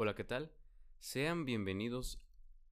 [0.00, 0.52] Hola, ¿qué tal?
[1.00, 2.20] Sean bienvenidos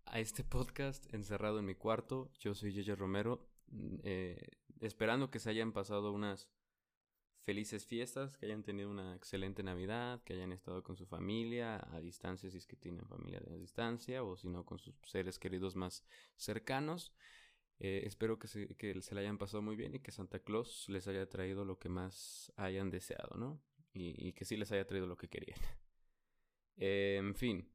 [0.04, 2.30] a este podcast encerrado en mi cuarto.
[2.38, 6.48] Yo soy Yeye Romero, mm, eh, esperando que se hayan pasado unas
[7.40, 11.98] felices fiestas, que hayan tenido una excelente Navidad, que hayan estado con su familia a
[11.98, 15.74] distancia si es que tienen familia a distancia o si no con sus seres queridos
[15.74, 16.04] más
[16.36, 17.12] cercanos.
[17.80, 20.88] Eh, espero que se, que se la hayan pasado muy bien y que Santa Claus
[20.88, 23.60] les haya traído lo que más hayan deseado, ¿no?
[23.94, 25.58] Y que sí les haya traído lo que querían.
[26.76, 27.68] En fin.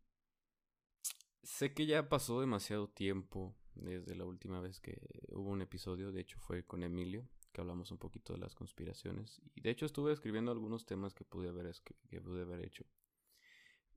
[1.44, 6.22] Sé que ya pasó demasiado tiempo desde la última vez que hubo un episodio, de
[6.22, 9.42] hecho fue con Emilio, que hablamos un poquito de las conspiraciones.
[9.56, 11.72] Y de hecho estuve escribiendo algunos temas que pude haber,
[12.10, 12.86] que pude haber hecho.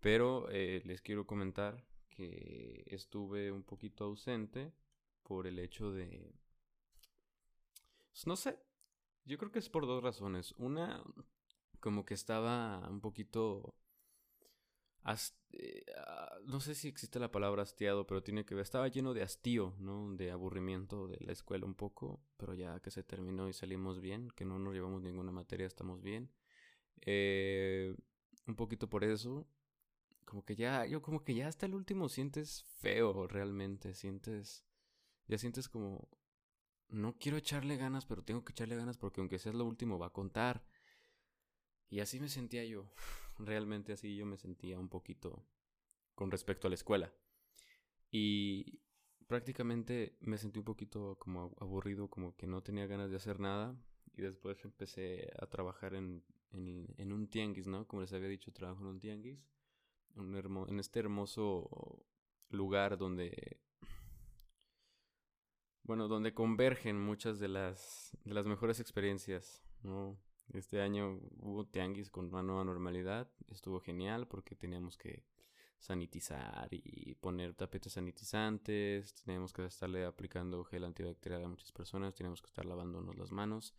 [0.00, 4.73] Pero eh, les quiero comentar que estuve un poquito ausente
[5.23, 6.34] por el hecho de...
[8.12, 8.59] Pues, no sé,
[9.24, 10.52] yo creo que es por dos razones.
[10.59, 11.02] Una,
[11.80, 13.74] como que estaba un poquito
[15.52, 19.15] eh, ah, no sé si existe la palabra hastiado, pero tiene que ver, estaba lleno
[19.15, 20.15] de hastío, ¿no?
[20.15, 24.30] De aburrimiento de la escuela un poco, pero ya que se terminó y salimos bien,
[24.30, 26.30] que no nos llevamos ninguna materia, estamos bien.
[27.02, 27.95] Eh,
[28.47, 29.47] un poquito por eso,
[30.25, 34.65] como que ya, yo como que ya hasta el último sientes feo realmente, sientes,
[35.29, 36.09] ya sientes como,
[36.88, 40.07] no quiero echarle ganas, pero tengo que echarle ganas porque aunque sea lo último va
[40.07, 40.65] a contar.
[41.91, 42.91] Y así me sentía yo
[43.38, 45.46] realmente así yo me sentía un poquito
[46.15, 47.13] con respecto a la escuela.
[48.10, 48.80] Y
[49.26, 53.76] prácticamente me sentí un poquito como aburrido, como que no tenía ganas de hacer nada.
[54.16, 57.87] Y después empecé a trabajar en, en, un tianguis, ¿no?
[57.88, 59.45] Como les había dicho, trabajo en un tianguis.
[60.16, 62.07] en este hermoso
[62.51, 63.59] lugar donde
[65.84, 70.19] bueno, donde convergen muchas de las, de las mejores experiencias, ¿no?
[70.53, 73.28] Este año hubo tianguis con una nueva normalidad.
[73.48, 75.25] Estuvo genial porque teníamos que
[75.78, 79.14] sanitizar y poner tapetes sanitizantes.
[79.14, 82.14] Teníamos que estarle aplicando gel antibacterial a muchas personas.
[82.14, 83.74] Teníamos que estar lavándonos las manos.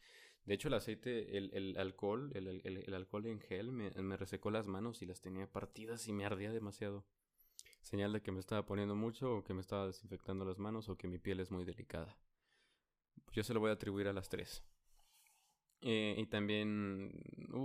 [0.46, 4.16] De hecho, el aceite, el, el alcohol, el, el, el, alcohol en gel me, me
[4.16, 7.04] resecó las manos y las tenía partidas y me ardía demasiado.
[7.82, 10.98] Señal de que me estaba poniendo mucho o que me estaba desinfectando las manos o
[10.98, 12.16] que mi piel es muy delicada.
[13.32, 14.64] Yo se lo voy a atribuir a las tres.
[15.88, 17.12] Eh, y también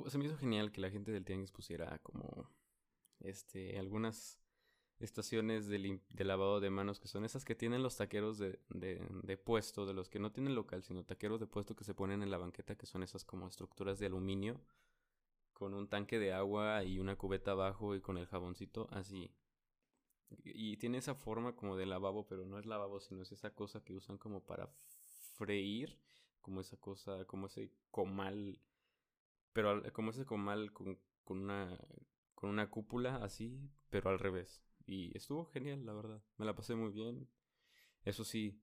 [0.09, 2.51] se me hizo genial que la gente del tianguis pusiera como
[3.21, 4.39] este algunas
[4.99, 9.37] estaciones de, lavado de manos que son esas que tienen los taqueros de, de, de,
[9.39, 12.31] puesto, de los que no tienen local, sino taqueros de puesto que se ponen en
[12.31, 14.61] la banqueta, que son esas como estructuras de aluminio,
[15.55, 19.31] con un tanque de agua y una cubeta abajo y con el jaboncito así.
[20.45, 23.83] Y tiene esa forma como de lavabo, pero no es lavabo, sino es esa cosa
[23.83, 24.69] que usan como para
[25.39, 25.99] freír
[26.41, 28.61] como esa cosa, como ese comal,
[29.53, 31.79] pero como ese comal con, con una
[32.35, 34.63] con una cúpula así, pero al revés.
[34.87, 36.23] Y estuvo genial, la verdad.
[36.39, 37.29] Me la pasé muy bien.
[38.03, 38.63] Eso sí,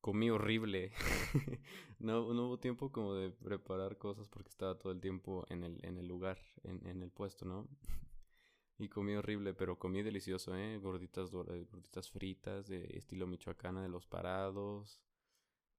[0.00, 0.92] comí horrible.
[1.98, 5.98] no, hubo tiempo como de preparar cosas porque estaba todo el tiempo en el, en
[5.98, 7.68] el lugar, en, en el puesto, ¿no?
[8.78, 10.78] y comí horrible, pero comí delicioso, ¿eh?
[10.78, 15.02] Gorditas, gorditas fritas de estilo michoacana de los parados.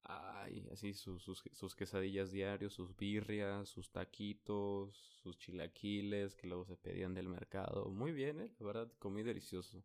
[0.06, 6.75] Ay, así sus, sus, quesadillas diarios, sus birrias, sus taquitos, sus chilaquiles que luego se
[6.75, 7.90] pedían del mercado.
[7.90, 8.52] Muy bien, ¿eh?
[8.59, 9.84] la verdad, comí delicioso.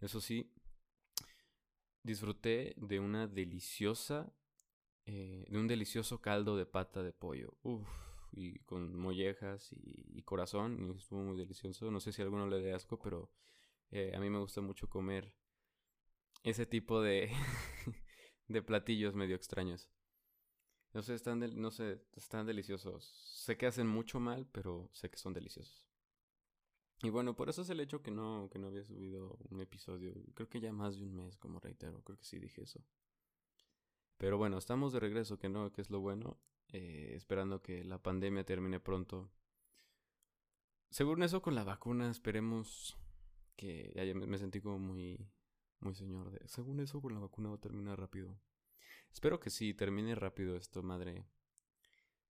[0.00, 0.52] Eso sí,
[2.02, 4.32] disfruté de una deliciosa,
[5.06, 7.56] eh, de un delicioso caldo de pata de pollo.
[7.62, 7.86] Uf,
[8.32, 11.90] y con mollejas y, corazón, y estuvo muy delicioso.
[11.90, 13.30] No sé si a alguno le dé asco, pero
[13.90, 15.32] eh, a mí me gusta mucho comer
[16.42, 17.30] ese tipo de
[18.50, 19.88] de platillos medio extraños.
[20.92, 23.04] No sé, están, no sé, están deliciosos.
[23.04, 25.86] Sé que hacen mucho mal, pero sé que son deliciosos.
[27.02, 30.12] Y bueno, por eso es el hecho que no, que no había subido un episodio.
[30.34, 32.02] Creo que ya más de un mes, como reitero.
[32.02, 32.84] Creo que sí dije eso.
[34.18, 36.36] Pero bueno, estamos de regreso, que no, que es lo bueno.
[36.72, 39.30] Eh, esperando que la pandemia termine pronto.
[40.90, 42.98] Según eso, con la vacuna, esperemos
[43.56, 45.30] que ya me sentí como muy
[45.80, 46.30] muy señor.
[46.30, 48.38] De, según eso, con la vacuna va a terminar rápido.
[49.12, 51.26] Espero que sí, termine rápido esto, madre.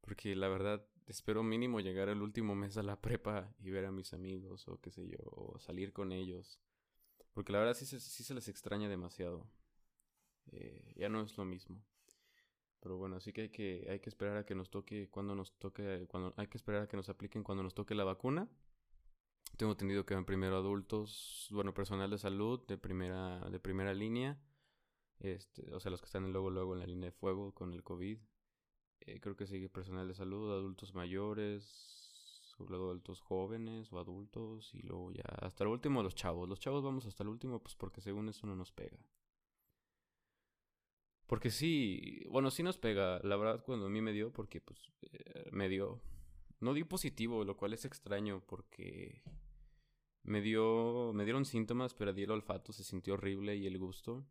[0.00, 3.93] Porque la verdad, espero mínimo llegar el último mes a la prepa y ver a
[3.93, 6.61] mis amigos o qué sé yo, o salir con ellos.
[7.32, 9.47] Porque la verdad sí, sí se les extraña demasiado.
[10.52, 11.82] Eh, ya no es lo mismo.
[12.81, 15.52] Pero bueno, así que hay, que hay que esperar a que nos toque cuando nos
[15.58, 18.49] toque, cuando hay que esperar a que nos apliquen cuando nos toque la vacuna.
[19.61, 24.41] Tengo entendido que van primero adultos, bueno, personal de salud de primera, de primera línea.
[25.19, 27.83] Este, o sea, los que están luego, luego en la línea de fuego con el
[27.83, 28.19] COVID.
[29.01, 34.81] Eh, creo que sigue personal de salud, adultos mayores, luego adultos jóvenes o adultos y
[34.81, 36.49] luego ya hasta el último los chavos.
[36.49, 38.97] Los chavos vamos hasta el último pues porque según eso no nos pega.
[41.27, 44.91] Porque sí, bueno, sí nos pega, la verdad cuando a mí me dio, porque pues
[45.03, 46.01] eh, me dio,
[46.61, 49.23] no dio positivo, lo cual es extraño porque
[50.22, 54.26] me dio, me dieron síntomas, pero di el olfato, se sintió horrible y el gusto.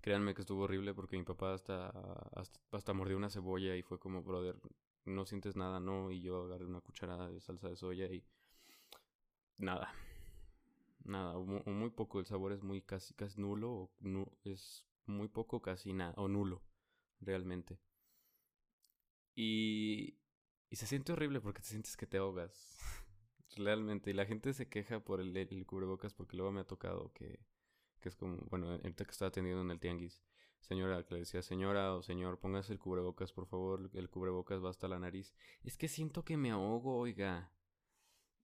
[0.00, 1.88] Créanme que estuvo horrible porque mi papá hasta,
[2.34, 4.58] hasta, hasta mordió una cebolla y fue como, brother,
[5.04, 6.10] no sientes nada, ¿no?
[6.10, 8.24] Y yo agarré una cucharada de salsa de soya y
[9.58, 9.92] nada.
[11.04, 13.90] Nada, o muy, poco, el sabor es muy casi, casi nulo, o
[14.44, 16.62] es muy poco, casi nada, o nulo,
[17.20, 17.78] realmente.
[19.34, 20.18] Y,
[20.68, 22.78] y se siente horrible porque te sientes que te ahogas,
[23.56, 24.10] realmente.
[24.10, 27.40] Y la gente se queja por el, cubrebocas porque luego me ha tocado que,
[28.00, 30.22] que es como, bueno, ahorita que estaba atendiendo en el tianguis,
[30.60, 34.70] señora que le decía, señora o señor, póngase el cubrebocas, por favor, el cubrebocas va
[34.70, 35.34] hasta la nariz.
[35.62, 37.52] Es que siento que me ahogo, oiga.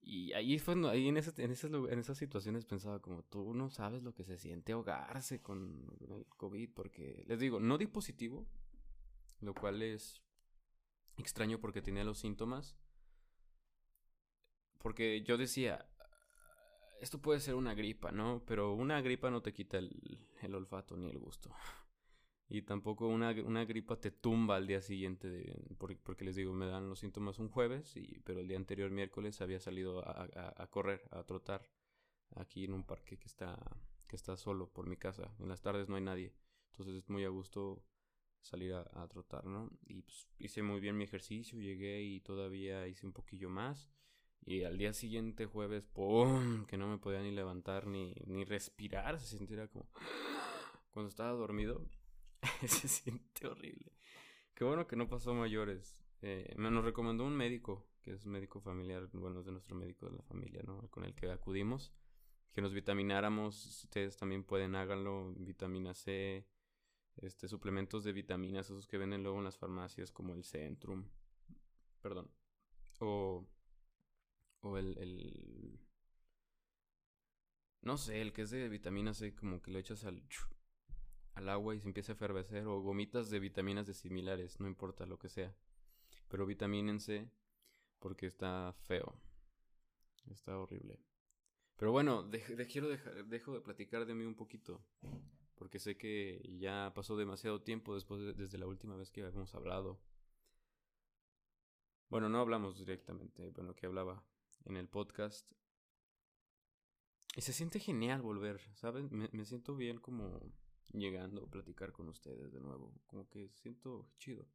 [0.00, 3.70] Y ahí fue, ahí en, ese, en, esas, en esas situaciones pensaba como, tú no
[3.70, 8.46] sabes lo que se siente ahogarse con el COVID, porque les digo, no di positivo,
[9.40, 10.22] lo cual es
[11.16, 12.76] extraño porque tenía los síntomas.
[14.78, 15.86] Porque yo decía,
[17.00, 18.42] esto puede ser una gripa, ¿no?
[18.46, 21.50] Pero una gripa no te quita el, olfato ni el gusto.
[22.48, 26.66] Y tampoco una, una gripa te tumba al día siguiente, de, porque, les digo, me
[26.66, 30.66] dan los síntomas un jueves, y, pero el día anterior, miércoles, había salido a, a,
[30.68, 31.68] correr, a trotar,
[32.36, 33.58] aquí en un parque que está,
[34.06, 35.34] que está solo por mi casa.
[35.40, 36.36] En las tardes no hay nadie,
[36.70, 37.84] entonces es muy a gusto
[38.42, 39.68] salir a, a trotar, ¿no?
[39.88, 43.90] Y pues, hice muy bien mi ejercicio, llegué y todavía hice un poquillo más.
[44.48, 46.66] Y al día siguiente, jueves, ¡pum!
[46.66, 49.18] Que no me podía ni levantar ni, ni respirar.
[49.18, 49.88] Se sentía como...
[50.92, 51.84] Cuando estaba dormido,
[52.66, 53.92] se siente horrible.
[54.54, 56.00] Qué bueno que no pasó mayores.
[56.22, 60.08] Eh, me nos recomendó un médico, que es médico familiar, bueno, es de nuestro médico
[60.08, 60.88] de la familia, ¿no?
[60.90, 61.92] Con el que acudimos,
[62.52, 63.84] que nos vitamináramos.
[63.84, 65.34] Ustedes también pueden, háganlo.
[65.36, 66.46] Vitamina C,
[67.16, 71.04] este, suplementos de vitaminas, esos que venden luego en las farmacias, como el Centrum.
[72.00, 72.30] Perdón.
[73.00, 73.44] O,
[74.60, 75.80] o el, el
[77.82, 80.22] no sé, el que es de vitamina C, como que lo echas al
[81.34, 85.06] al agua y se empieza a efervecer o gomitas de vitaminas de similares, no importa
[85.06, 85.54] lo que sea.
[86.28, 87.30] Pero vitamínense
[87.98, 89.14] porque está feo.
[90.30, 90.98] Está horrible.
[91.76, 94.82] Pero bueno, de, quiero dejar, dejo de platicar de mí un poquito.
[95.54, 100.00] Porque sé que ya pasó demasiado tiempo después desde la última vez que habíamos hablado.
[102.08, 104.24] Bueno, no hablamos directamente, bueno, que hablaba
[104.66, 105.50] en el podcast.
[107.34, 109.08] Y se siente genial volver, ¿saben?
[109.10, 110.40] me siento bien como
[110.92, 112.94] llegando a platicar con ustedes de nuevo.
[113.06, 114.46] Como que siento chido.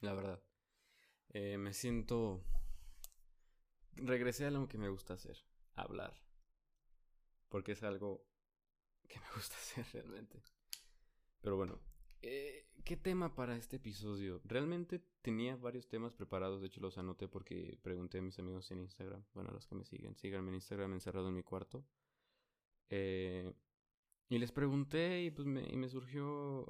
[0.00, 0.42] La verdad.
[1.30, 2.44] Eh, me siento...
[3.94, 5.38] Regresé a lo que me gusta hacer.
[5.74, 6.22] Hablar.
[7.48, 8.26] Porque es algo
[9.08, 10.42] que me gusta hacer realmente.
[11.40, 11.80] Pero bueno.
[12.28, 14.40] Eh, ¿Qué tema para este episodio?
[14.44, 16.60] Realmente tenía varios temas preparados.
[16.60, 19.24] De hecho los anoté porque pregunté a mis amigos en Instagram.
[19.32, 20.16] Bueno, a los que me siguen.
[20.16, 21.84] Síganme en Instagram encerrado en mi cuarto.
[22.90, 23.52] Eh,
[24.28, 26.66] y les pregunté y pues me, y me surgió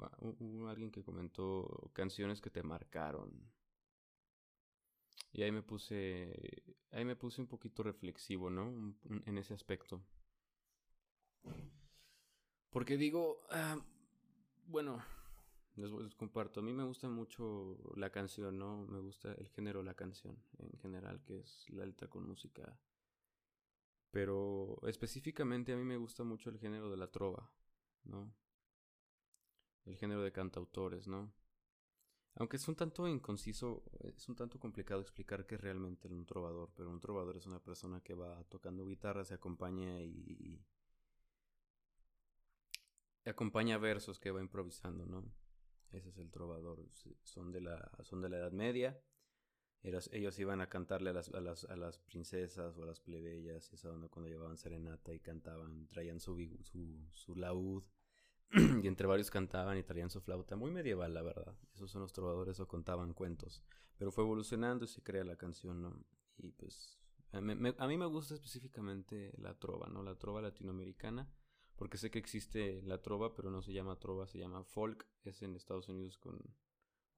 [0.67, 3.51] alguien que comentó canciones que te marcaron.
[5.31, 8.95] Y ahí me puse, ahí me puse un poquito reflexivo, ¿no?
[9.25, 10.03] En ese aspecto.
[12.69, 13.83] Porque digo, ah,
[14.67, 15.03] bueno,
[15.77, 18.85] les, comparto, a mí me gusta mucho la canción, ¿no?
[18.87, 22.77] Me gusta el género la canción en general, que es la letra con música
[24.11, 27.51] pero específicamente a mí me gusta mucho el género de la trova,
[28.03, 28.33] ¿no?
[29.85, 31.31] El género de cantautores, ¿no?
[32.35, 36.71] Aunque es un tanto inconciso, es un tanto complicado explicar qué es realmente un trovador,
[36.75, 40.59] pero un trovador es una persona que va tocando guitarra, se acompaña y
[43.25, 45.31] acompaña versos que va improvisando, ¿no?
[45.91, 46.85] Ese es el trovador.
[47.23, 48.99] Son de la, son de la Edad Media
[50.11, 53.71] ellos iban a cantarle a las, a las, a las princesas o a las plebeyas,
[53.71, 57.83] esa onda cuando llevaban serenata y cantaban, traían su, su, su laúd,
[58.83, 60.55] y entre varios cantaban y traían su flauta.
[60.55, 61.55] Muy medieval, la verdad.
[61.73, 63.63] Esos son los trovadores o contaban cuentos.
[63.97, 66.05] Pero fue evolucionando y se crea la canción, ¿no?
[66.37, 66.99] Y pues
[67.31, 70.03] a mí, a mí me gusta específicamente la trova, ¿no?
[70.03, 71.29] La trova latinoamericana.
[71.77, 75.07] Porque sé que existe la trova, pero no se llama trova, se llama folk.
[75.23, 76.39] Es en Estados Unidos con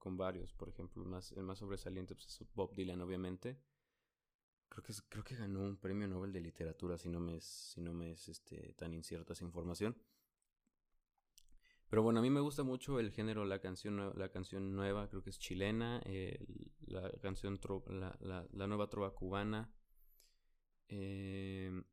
[0.00, 0.52] con varios.
[0.54, 3.60] Por ejemplo, más, el más sobresaliente pues, es Bob Dylan, obviamente.
[4.68, 7.80] Creo que, creo que ganó un premio Nobel de literatura, si no me es, si
[7.80, 9.96] no me es este, tan incierta esa información.
[11.88, 15.22] Pero bueno, a mí me gusta mucho el género, la canción, la canción nueva, creo
[15.22, 16.00] que es chilena.
[16.86, 19.72] la canción, la, la, nueva trova cubana.
[20.86, 21.84] Em,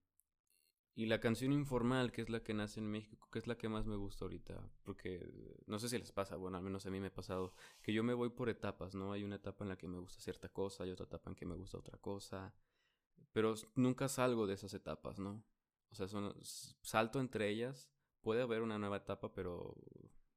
[0.97, 3.69] y la canción informal, que es la que nace en México, que es la que
[3.69, 4.67] más me gusta ahorita.
[4.81, 5.31] Porque
[5.67, 8.03] no sé si les pasa, bueno, al menos a mí me ha pasado, que yo
[8.03, 9.11] me voy por etapas, ¿no?
[9.13, 11.45] Hay una etapa en la que me gusta cierta cosa, hay otra etapa en que
[11.45, 12.51] me gusta otra cosa.
[13.31, 15.43] Pero nunca salgo de esas etapas, ¿no?
[15.91, 16.33] O sea, son,
[16.81, 17.91] salto entre ellas.
[18.21, 19.75] Puede haber una nueva etapa, pero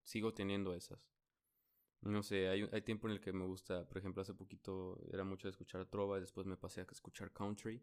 [0.02, 1.10] sigo teniendo esas.
[2.02, 5.24] No sé, hay, hay tiempo en el que me gusta, por ejemplo, hace poquito era
[5.24, 7.82] mucho de escuchar trova, y después me pasé a escuchar country.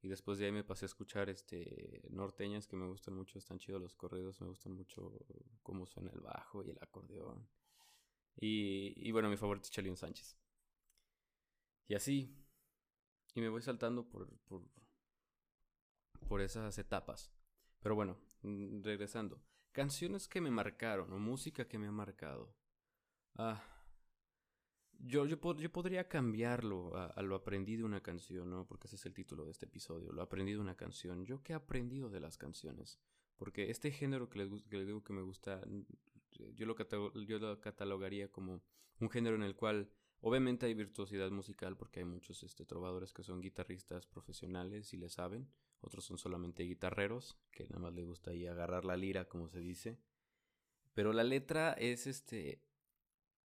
[0.00, 3.58] Y después de ahí me pasé a escuchar este norteñas que me gustan mucho, están
[3.58, 5.12] chidos los corridos, me gustan mucho
[5.62, 7.48] cómo suena el bajo y el acordeón.
[8.36, 10.36] Y, y bueno, mi favorito es Sánchez.
[11.88, 12.36] Y así.
[13.34, 14.62] Y me voy saltando por, por,
[16.28, 17.32] por esas etapas.
[17.80, 19.42] Pero bueno, mm, regresando.
[19.72, 22.54] Canciones que me marcaron o música que me ha marcado.
[23.34, 23.62] Ah,
[24.98, 28.66] yo, yo, yo podría cambiarlo a, lo aprendido de una canción, ¿no?
[28.66, 31.24] Porque ese es el título de este episodio, lo aprendido de una canción.
[31.24, 32.98] ¿Yo qué he aprendido de las canciones?
[33.36, 35.62] Porque este género que les, que digo que me gusta,
[36.54, 36.76] yo lo,
[37.24, 38.62] yo lo catalogaría como
[38.98, 39.90] un género en el cual
[40.20, 45.08] obviamente hay virtuosidad musical porque hay muchos este, trovadores que son guitarristas profesionales y le
[45.08, 45.48] saben.
[45.80, 49.60] Otros son solamente guitarreros, que nada más les gusta ahí agarrar la lira, como se
[49.60, 49.96] dice.
[50.92, 52.67] Pero la letra es este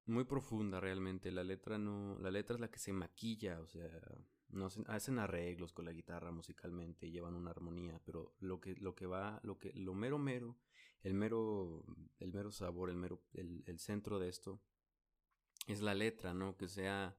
[0.07, 1.31] muy profunda realmente.
[1.31, 3.89] La letra no, la letra es la que se maquilla, o sea,
[4.87, 9.41] hacen, arreglos con la guitarra musicalmente, llevan una armonía, pero lo que, lo que va,
[9.43, 10.59] lo que, lo mero mero,
[11.03, 11.85] el mero,
[12.19, 14.61] el mero sabor, el mero, el, el centro de esto
[15.67, 16.57] es la letra, ¿no?
[16.57, 17.17] Que sea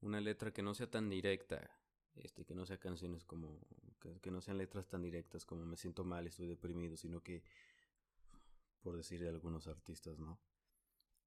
[0.00, 1.70] una letra que no sea tan directa,
[2.14, 3.60] este, que no sea canciones como,
[4.20, 7.42] que no sean letras tan directas como me siento mal, estoy deprimido, sino que,
[8.82, 10.40] por decir de algunos artistas, ¿no?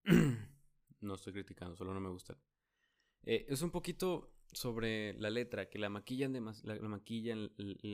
[1.02, 2.38] No estoy criticando, solo no me gusta.
[3.24, 7.52] Eh, es un poquito sobre la letra, que la maquillan, de la, maquillan,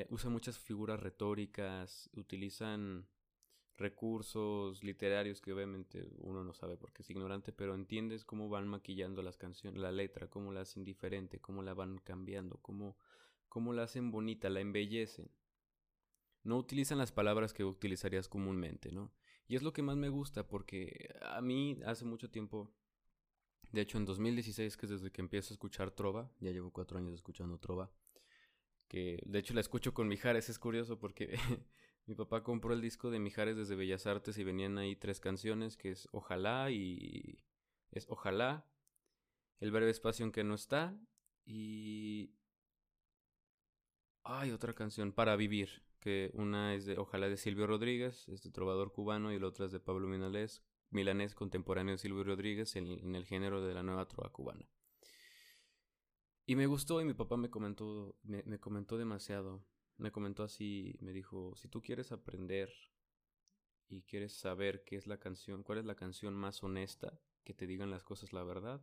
[0.10, 3.08] usan muchas figuras retóricas, utilizan
[3.78, 9.22] recursos literarios que obviamente uno no sabe porque es ignorante, pero entiendes cómo van maquillando
[9.24, 12.98] las canciones, la letra, cómo la hacen diferente, cómo la van cambiando, cómo,
[13.50, 15.32] cómo la hacen bonita, la embellecen.
[16.44, 19.12] No utilizan las palabras que utilizarías comúnmente, ¿no?
[19.48, 22.72] Y es lo que más me gusta porque a mí hace mucho tiempo
[23.72, 26.98] de hecho, en 2016, que es desde que empiezo a escuchar Trova, ya llevo cuatro
[26.98, 27.90] años escuchando Trova,
[28.88, 31.38] que de hecho la escucho con Mijares, es curioso porque
[32.06, 35.78] mi papá compró el disco de Mijares desde Bellas Artes y venían ahí tres canciones,
[35.78, 37.40] que es Ojalá y...
[37.92, 38.68] es Ojalá,
[39.62, 41.00] El breve espacio en que no está
[41.46, 42.36] y...
[44.24, 48.92] Hay otra canción, Para Vivir, que una es de Ojalá de Silvio Rodríguez, este trovador
[48.92, 50.62] cubano, y la otra es de Pablo Minalés,
[50.92, 54.70] milanés contemporáneo de Silvio Rodríguez en, el género de la nueva trova cubana.
[56.46, 59.66] Y me gustó y mi papá me comentó, me, me comentó demasiado.
[59.98, 62.72] Me comentó así, me dijo, si tú quieres aprender
[63.88, 67.68] y quieres saber qué es la canción, cuál es la canción más honesta, que te
[67.68, 68.82] digan las cosas la verdad,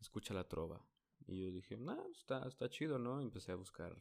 [0.00, 0.84] escucha la trova.
[1.26, 3.20] Y yo dije, no, está, está chido, ¿no?
[3.20, 3.96] Empecé a buscar.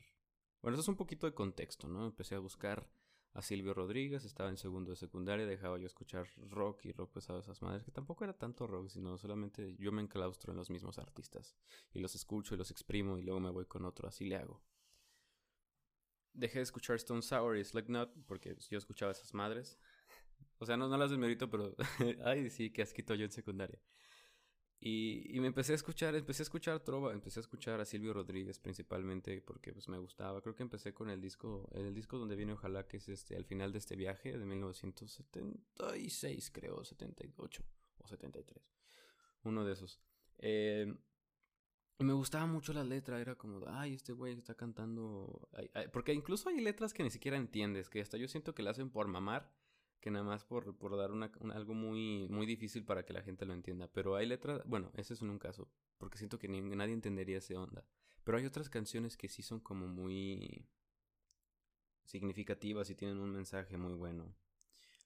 [0.61, 2.05] Bueno, eso es un poquito de contexto, ¿no?
[2.05, 2.89] Empecé a buscar
[3.33, 7.39] a Silvio Rodríguez, estaba en segundo de secundaria, dejaba yo escuchar rock y rock pesado
[7.39, 10.69] de esas madres, que tampoco era tanto rock, sino solamente yo me enclaustro en los
[10.69, 11.55] mismos artistas
[11.93, 14.61] y los escucho y los exprimo y luego me voy con otro, así le hago.
[16.33, 19.77] Dejé de escuchar Stone Sour y Slipknot porque yo escuchaba esas madres.
[20.57, 21.75] O sea, no, no las desmerito, pero
[22.25, 23.79] ay, sí, que asquito yo en secundaria.
[24.81, 28.13] Y, y, me empecé a escuchar, empecé a escuchar trova, empecé a escuchar a Silvio
[28.13, 30.39] Rodríguez principalmente porque pues me gustaba.
[30.41, 33.43] Creo que empecé con el disco, el disco donde viene Ojalá, que es este, al
[33.43, 37.63] final de este viaje de 1976, creo, 78
[37.97, 38.71] o 73.
[39.43, 39.99] Uno de esos.
[40.37, 40.95] Eh,
[41.99, 45.49] me gustaba mucho la letra, era como, ay, este güey está cantando.
[45.91, 48.89] porque incluso hay letras que ni siquiera entiendes, que hasta yo siento que la hacen
[48.89, 49.51] por mamar
[49.99, 53.45] que nada más por, por dar una, algo muy, muy difícil para que la gente
[53.45, 53.87] lo entienda.
[53.91, 57.85] Pero hay letras, bueno, ese es un caso, porque siento que nadie entendería ese onda.
[58.23, 60.67] Pero hay otras canciones que sí son como muy
[62.05, 64.35] significativas y tienen un mensaje muy bueno.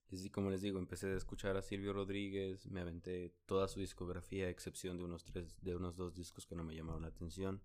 [0.10, 4.46] Y como les digo, empecé a escuchar a Silvio Rodríguez, me aventé toda su discografía,
[4.46, 7.64] a excepción de unos tres, de unos dos discos que no me llamaron la atención,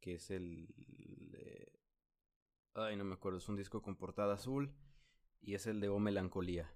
[0.00, 0.66] que es el,
[2.74, 4.74] ay, no me acuerdo, es un disco con portada azul
[5.44, 6.72] y es el de O Melancolía.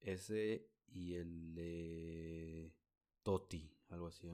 [0.00, 2.72] Ese y el de
[3.22, 4.28] Toti, algo así.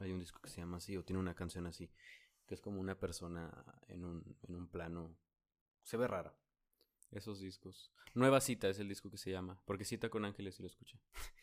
[0.00, 1.90] hay un disco que se llama así, o tiene una canción así,
[2.46, 5.16] que es como una persona en un, en un plano.
[5.82, 6.36] Se ve rara.
[7.10, 7.92] Esos discos.
[8.14, 11.00] Nueva Cita es el disco que se llama, porque Cita con Ángeles si lo escuché.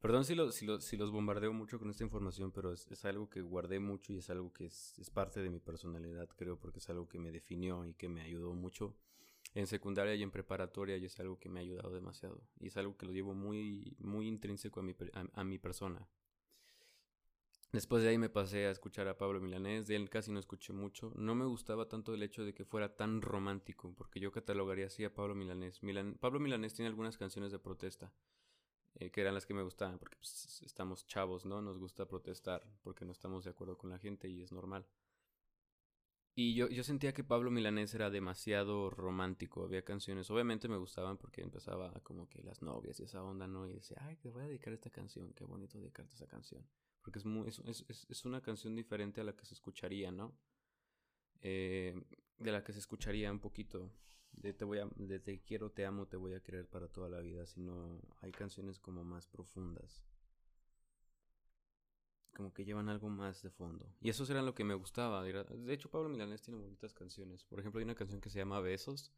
[0.00, 3.28] Perdón si, lo, si, si, los bombardeo mucho con esta información, pero es, es algo
[3.28, 6.78] que guardé mucho y es algo que es, es, parte de mi personalidad, creo, porque
[6.78, 8.96] es algo que me definió y que me ayudó mucho
[9.54, 12.42] en secundaria y en preparatoria y es algo que me ha ayudado demasiado.
[12.60, 14.94] Y es algo que lo llevo muy, muy intrínseco a mi,
[15.32, 16.06] a, mi persona.
[17.72, 20.72] Después de ahí me pasé a escuchar a Pablo Milanés, de él casi no escuché
[20.72, 21.12] mucho.
[21.16, 25.04] No me gustaba tanto el hecho de que fuera tan romántico, porque yo catalogaría así
[25.04, 25.80] a Pablo Milanés.
[26.18, 28.10] Pablo Milanés tiene algunas canciones de protesta,
[28.94, 31.60] eh, que eran las que me gustaban, porque pues, estamos chavos, ¿no?
[31.60, 34.86] Nos gusta protestar, porque no estamos de acuerdo con la gente y es normal.
[36.40, 39.64] Y yo, yo sentía que Pablo Milanés era demasiado romántico.
[39.64, 43.66] Había canciones, obviamente me gustaban porque empezaba como que las novias y esa onda, ¿no?
[43.66, 46.64] Y decía, ay, te voy a dedicar esta canción, qué bonito dedicarte esa canción.
[47.02, 50.32] Porque es, muy, es, es, es una canción diferente a la que se escucharía, ¿no?
[51.40, 52.00] Eh,
[52.38, 53.90] de la que se escucharía un poquito.
[54.30, 57.08] De te voy a, de te quiero, te amo, te voy a querer para toda
[57.08, 57.46] la vida.
[57.46, 60.04] Sino hay canciones como más profundas
[62.38, 63.92] como que llevan algo más de fondo.
[64.00, 65.24] Y eso era lo que me gustaba.
[65.24, 67.42] De hecho, Pablo Milanés tiene bonitas canciones.
[67.42, 69.12] Por ejemplo, hay una canción que se llama Besos,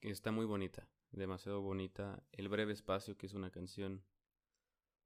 [0.00, 2.20] que está muy bonita, demasiado bonita.
[2.32, 4.02] El breve espacio, que es una canción...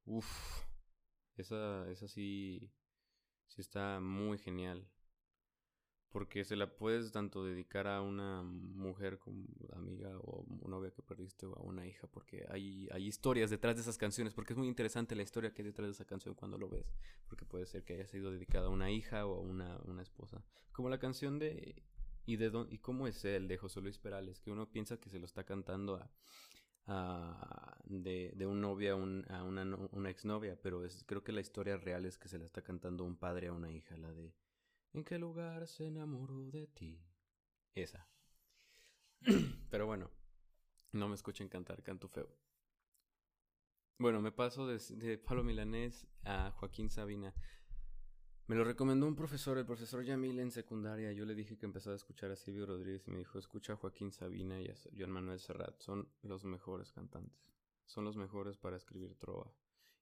[0.06, 0.64] Uf,
[1.36, 2.72] esa, esa sí,
[3.48, 4.88] sí está muy genial
[6.10, 11.46] porque se la puedes tanto dedicar a una mujer como amiga o novia que perdiste
[11.46, 14.68] o a una hija, porque hay, hay historias detrás de esas canciones, porque es muy
[14.68, 16.94] interesante la historia que hay detrás de esa canción cuando lo ves,
[17.28, 20.42] porque puede ser que haya sido dedicada a una hija o a una, una esposa,
[20.72, 21.82] como la canción de
[22.26, 23.46] ¿Y, de ¿Y cómo es él?
[23.46, 26.10] de José Luis Perales, que uno piensa que se lo está cantando a,
[26.88, 31.30] a de, de, un novia a, un, a una, una exnovia, pero es, creo que
[31.30, 34.12] la historia real es que se la está cantando un padre a una hija, la
[34.12, 34.34] de
[34.92, 37.02] ¿En qué lugar se enamoró de ti?
[37.74, 38.08] Esa.
[39.70, 40.10] Pero bueno,
[40.92, 42.28] no me escuchen cantar, canto feo.
[43.98, 47.34] Bueno, me paso de, de Pablo Milanés a Joaquín Sabina.
[48.48, 51.10] Me lo recomendó un profesor, el profesor Yamil en secundaria.
[51.12, 53.76] Yo le dije que empezaba a escuchar a Silvio Rodríguez y me dijo, escucha a
[53.76, 55.80] Joaquín Sabina y a Joan Manuel Serrat.
[55.80, 57.52] Son los mejores cantantes.
[57.86, 59.52] Son los mejores para escribir trova.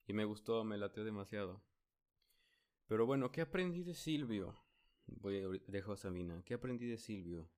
[0.06, 1.62] Y me gustó, me lateó demasiado.
[2.86, 4.54] Pero bueno, ¿qué aprendí de Silvio?
[5.06, 6.42] Voy a, dejo a Sabina.
[6.44, 7.48] ¿Qué aprendí de Silvio?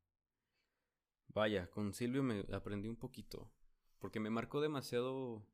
[1.28, 3.50] Vaya, con Silvio me aprendí un poquito.
[3.98, 5.46] Porque me marcó demasiado.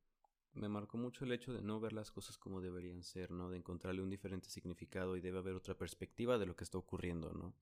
[0.55, 3.49] Me marcó mucho el hecho de no ver las cosas como deberían ser, ¿no?
[3.49, 7.33] De encontrarle un diferente significado y debe haber otra perspectiva de lo que está ocurriendo,
[7.33, 7.55] ¿no?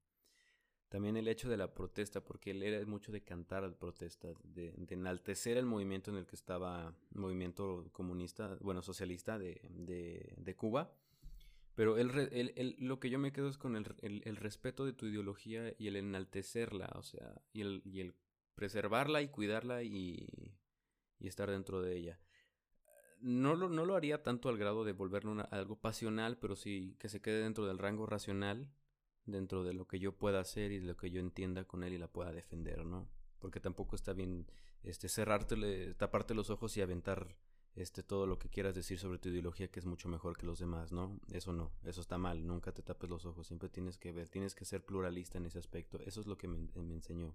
[0.88, 4.74] También el hecho de la protesta, porque él era mucho de cantar al protesta, de,
[4.88, 10.92] enaltecer el movimiento en el que estaba, movimiento comunista, bueno, socialista de, de, de Cuba
[11.74, 15.88] pero el, lo que yo me quedo es con el, respeto de tu ideología y
[15.88, 18.14] el enaltecerla, o sea, y el, y el
[18.54, 20.56] preservarla y cuidarla y,
[21.18, 22.20] y, estar dentro de ella.
[23.20, 27.09] No lo, no lo haría tanto al grado de volverlo algo pasional, pero sí que
[27.09, 28.70] se quede dentro del rango racional,
[29.26, 31.92] dentro de lo que yo pueda hacer y de lo que yo entienda con él
[31.92, 33.09] y la pueda defender, ¿no?
[33.38, 34.50] Porque tampoco está bien
[34.83, 37.37] este cerrarte, taparte los ojos y aventar
[37.76, 40.59] este, todo lo que quieras decir sobre tu ideología que es mucho mejor que los
[40.59, 41.20] demás, ¿no?
[41.33, 44.54] Eso no, eso está mal, nunca te tapes los ojos, siempre tienes que ver, tienes
[44.54, 47.35] que ser pluralista en ese aspecto, eso es lo que me, me enseñó.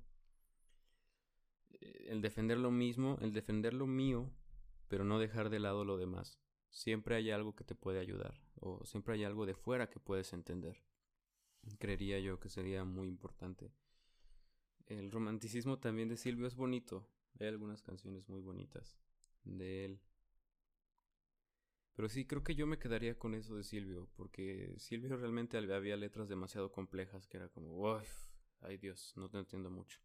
[1.72, 4.32] Eh, el defender lo mismo, el defender lo mío,
[4.88, 6.40] pero no dejar de lado lo demás.
[6.70, 10.34] Siempre hay algo que te puede ayudar, o siempre hay algo de fuera que puedes
[10.34, 10.84] entender.
[11.80, 13.72] Creería yo que sería muy importante.
[14.86, 17.10] El romanticismo también de Silvio es bonito.
[17.40, 19.00] Hay algunas canciones muy bonitas
[19.44, 20.02] de él.
[21.96, 25.96] Pero sí, creo que yo me quedaría con eso de Silvio, porque Silvio realmente había
[25.96, 28.10] letras demasiado complejas que era como, uff,
[28.60, 30.00] ay Dios, no te entiendo mucho.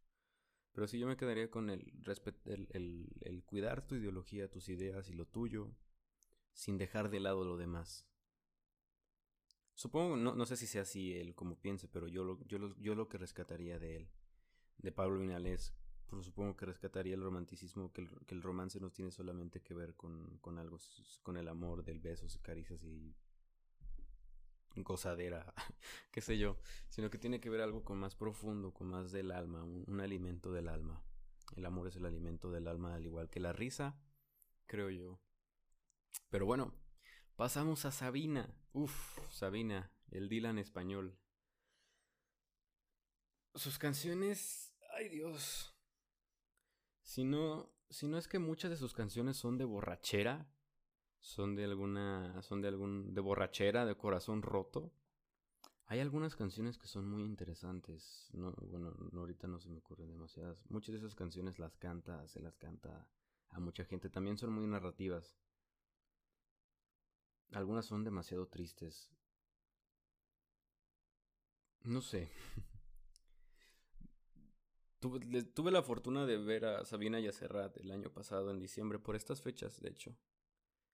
[0.73, 1.93] Pero sí, yo me quedaría con el,
[2.45, 5.75] el, el, el, cuidar tu ideología, tus ideas y lo tuyo,
[6.53, 8.07] sin dejar de lado lo demás.
[9.75, 12.77] Supongo, no, no sé si sea así él como piense, pero yo lo, yo, lo,
[12.79, 14.11] yo lo que rescataría de él,
[14.79, 15.75] de Pablo Vinales,
[16.23, 20.59] supongo que rescataría el romanticismo, que el, romance no tiene solamente que ver con, con
[20.59, 20.79] algo,
[21.23, 23.15] con el amor del besos, caricias y
[24.77, 25.53] gozadera,
[26.11, 29.31] qué sé yo, sino que tiene que ver algo con más profundo, con más del
[29.31, 31.03] alma, un, alimento del alma.
[31.57, 33.99] El amor es el alimento del alma, al igual que la risa,
[34.67, 35.21] creo yo.
[36.29, 36.73] Pero bueno,
[37.37, 38.55] pasamos a Sabina.
[38.73, 41.19] Uf, Sabina, el Dylan español.
[43.57, 45.70] Sus canciones, ay Dios,
[47.11, 50.49] si no, si no es que muchas de sus canciones son de borrachera,
[51.19, 54.93] son de alguna, son de algún, de borrachera, de corazón roto.
[55.87, 58.31] Hay algunas canciones que son muy interesantes.
[58.33, 60.63] No, bueno, ahorita no se me ocurren demasiadas.
[60.69, 63.09] Muchas de esas canciones las canta, se las canta
[63.49, 64.09] a mucha gente.
[64.09, 65.37] También son muy narrativas.
[67.51, 69.11] algunas son demasiado tristes.
[71.83, 72.31] No sé.
[75.01, 78.61] tuve, tuve, la fortuna de ver a Sabina y a Serrat el año pasado, en
[78.61, 80.17] diciembre, por estas fechas, de hecho.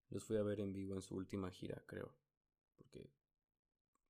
[0.09, 2.15] Los fui a ver en vivo en su última gira, creo.
[2.77, 3.11] Porque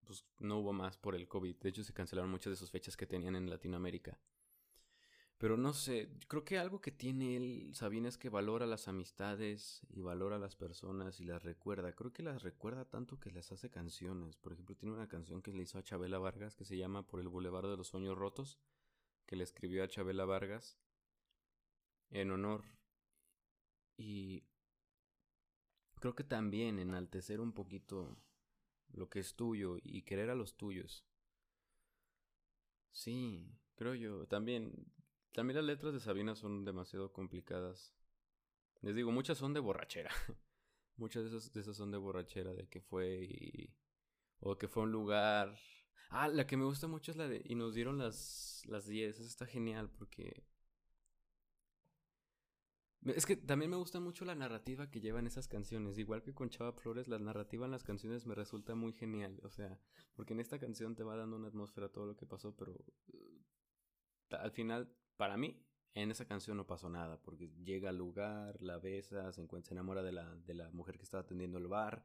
[0.05, 1.57] pues, no hubo más por el COVID.
[1.57, 4.21] De hecho, se cancelaron muchas de sus fechas que tenían en Latinoamérica.
[5.39, 9.83] Pero no sé, creo que algo que tiene él, Sabina, es que valora las amistades
[9.91, 11.93] y valora a las personas y las recuerda.
[11.93, 14.37] Creo que las recuerda tanto que les hace canciones.
[14.37, 17.21] Por ejemplo, tiene una canción que le hizo a Chabela Vargas que se llama Por
[17.21, 18.59] el Boulevard de los Sueños Rotos,
[19.27, 20.79] que le escribió a Chabela Vargas
[22.11, 22.65] en honor.
[23.97, 24.45] Y
[26.01, 28.17] creo que también enaltecer un poquito
[28.93, 31.05] lo que es tuyo y querer a los tuyos.
[32.91, 34.27] Sí, creo yo.
[34.27, 34.93] También
[35.37, 37.95] también las letras de Sabina son demasiado complicadas.
[38.81, 40.11] Les digo, muchas son de borrachera.
[40.97, 43.77] muchas de esas, de esas son de borrachera, de que fue y...
[44.41, 45.55] O que fue un lugar...
[46.11, 47.43] Ah, la que me gusta mucho es la de...
[47.45, 49.19] Y nos dieron las, las 10.
[49.19, 50.45] Esa está genial porque...
[53.05, 55.99] Es que también me gusta mucho la narrativa que llevan esas canciones.
[55.99, 59.39] Igual que con Chava Flores, la narrativa en las canciones me resulta muy genial.
[59.45, 59.79] O sea,
[60.15, 62.73] porque en esta canción te va dando una atmósfera a todo lo que pasó, pero
[62.73, 63.43] uh,
[64.31, 65.63] al final para mí,
[65.95, 69.75] en esa canción no pasó nada, porque llega al lugar, la besa, se encuentra, se
[69.75, 72.05] enamora de la, de la mujer que está atendiendo el bar,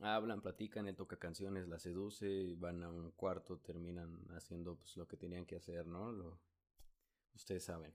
[0.00, 5.06] hablan, platican, él toca canciones, la seduce, van a un cuarto, terminan haciendo pues, lo
[5.06, 6.12] que tenían que hacer, ¿no?
[6.12, 6.40] Lo,
[7.34, 7.94] ustedes saben.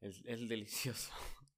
[0.00, 1.12] Es, es delicioso.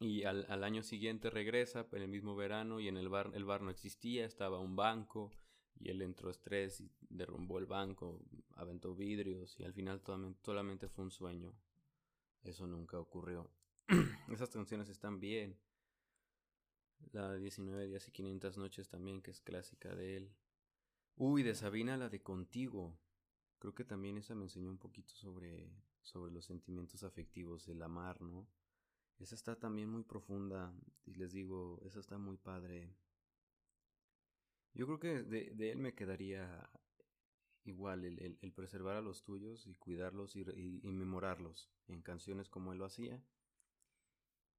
[0.00, 3.44] Y al, al, año siguiente regresa, en el mismo verano, y en el bar, el
[3.44, 5.30] bar no existía, estaba un banco,
[5.78, 8.20] y él entró estrés y derrumbó el banco,
[8.56, 10.00] aventó vidrios y al final
[10.42, 11.52] solamente fue un sueño.
[12.42, 13.50] Eso nunca ocurrió.
[14.32, 15.58] Esas canciones están bien.
[17.12, 20.34] La 19 días y 500 noches también, que es clásica de él.
[21.16, 22.98] Uy, de Sabina la de Contigo.
[23.58, 25.70] Creo que también esa me enseñó un poquito sobre,
[26.02, 28.48] sobre los sentimientos afectivos, el amar, ¿no?
[29.18, 32.94] Esa está también muy profunda y les digo, esa está muy padre.
[34.74, 36.68] Yo creo que de, de él me quedaría
[37.64, 42.72] igual el, el, preservar a los tuyos y cuidarlos y, y, memorarlos en canciones como
[42.72, 43.22] él lo hacía.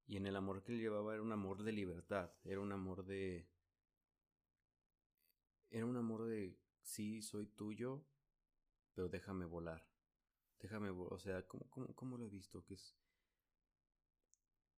[0.07, 3.05] Y en el amor que él llevaba era un amor de libertad, era un amor
[3.05, 3.47] de...
[5.71, 8.05] Era un amor de, sí, soy tuyo,
[8.93, 9.85] pero déjame volar.
[10.59, 12.63] Déjame, o sea, ¿cómo, cómo, cómo lo he visto?
[12.63, 12.95] Que es...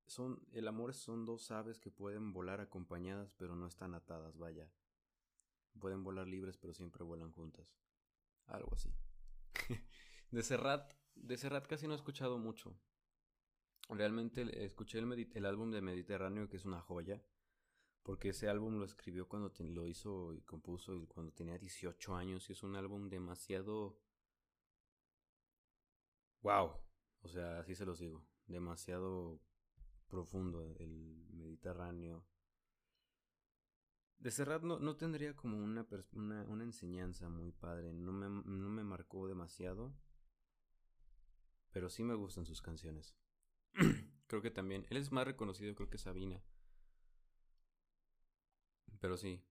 [0.07, 4.71] Son, el amor son dos aves que pueden volar acompañadas, pero no están atadas, vaya.
[5.81, 7.77] Pueden volar libres, pero siempre vuelan juntas.
[8.47, 8.95] Algo así.
[10.31, 12.79] de Serrat, de Serrat casi no he escuchado mucho.
[13.88, 17.22] Realmente escuché el, el, álbum de Mediterráneo, que es una joya.
[18.03, 22.49] Porque ese álbum lo escribió cuando lo hizo y compuso cuando tenía 18 años.
[22.49, 24.01] Y es un álbum demasiado.
[26.42, 26.72] ¡Wow!
[27.22, 28.25] O sea, así se los digo.
[28.46, 29.40] Demasiado
[30.09, 32.25] profundo el Mediterráneo
[34.18, 38.83] de Serrat no, tendría como una, una, una, enseñanza muy padre, no me, no me
[38.83, 39.94] marcó demasiado,
[41.70, 43.16] pero sí me gustan sus canciones.
[44.27, 46.43] Creo que también, él es más reconocido creo que Sabina,
[49.01, 49.43] pero sí.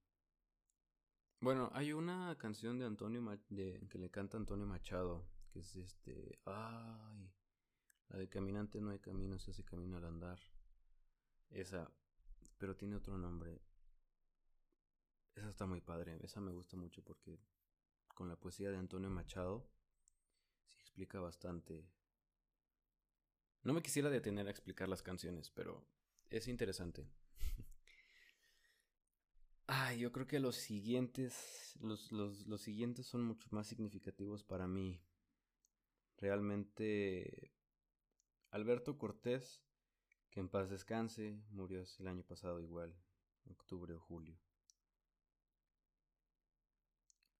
[1.40, 6.40] Bueno, hay una canción de Antonio de, que le canta Antonio Machado, que es este,
[6.44, 7.30] ay,
[8.08, 10.38] la de Caminante no hay camino, se hace camino al andar.
[11.50, 11.90] Esa,
[12.58, 13.60] pero tiene otro nombre.
[15.34, 17.38] Esa está muy padre, esa me gusta mucho porque
[18.14, 19.68] con la poesía de Antonio Machado
[20.64, 21.86] se explica bastante.
[23.66, 25.84] No me quisiera detener a explicar las canciones, pero
[26.30, 27.04] es interesante.
[29.68, 34.68] Ah, yo creo que los siguientes, los, los, los siguientes son mucho más significativos para
[34.68, 35.02] mí.
[36.18, 37.52] Realmente,
[38.52, 39.60] Alberto Cortés,
[40.30, 42.94] que en paz descanse, murió el año pasado igual,
[43.46, 44.38] octubre o julio.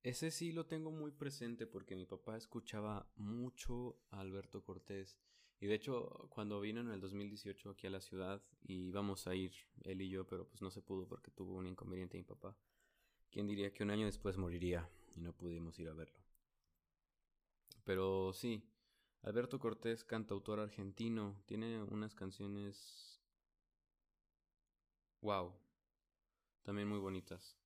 [0.03, 5.17] Ese sí lo tengo muy presente porque mi papá escuchaba mucho a Alberto Cortés.
[5.59, 9.35] Y de hecho, cuando vino en el 2018 aquí a la ciudad y íbamos a
[9.35, 9.51] ir
[9.83, 12.55] él y yo, pero pues no se pudo porque tuvo un inconveniente mi papá.
[13.31, 16.19] ¿Quién diría que un año después moriría y no pudimos ir a verlo?
[17.83, 18.63] Pero sí,
[19.23, 23.21] Alberto Cortés, cantautor argentino, tiene unas canciones...
[25.21, 25.53] ¡Wow!
[26.63, 27.57] También muy bonitas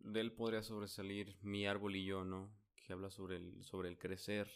[0.00, 2.50] de él podría sobresalir Mi árbol y yo, ¿no?
[2.74, 4.50] Que habla sobre el, sobre el crecer.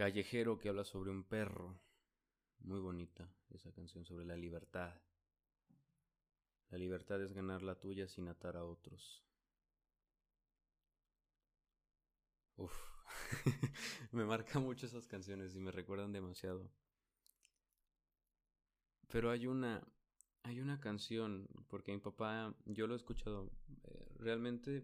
[0.00, 1.78] Callejero que habla sobre un perro.
[2.60, 4.98] Muy bonita esa canción sobre la libertad.
[6.70, 9.22] La libertad es ganar la tuya sin atar a otros.
[12.56, 12.72] Uf,
[14.12, 16.72] me marcan mucho esas canciones y me recuerdan demasiado.
[19.08, 19.86] Pero hay una,
[20.44, 23.52] hay una canción, porque mi papá, yo lo he escuchado,
[23.84, 24.82] eh, realmente,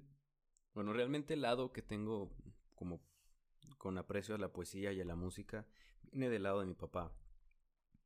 [0.74, 2.37] bueno, realmente el lado que tengo
[2.74, 3.00] como
[3.79, 5.66] con aprecio a la poesía y a la música
[6.02, 7.12] viene del lado de mi papá.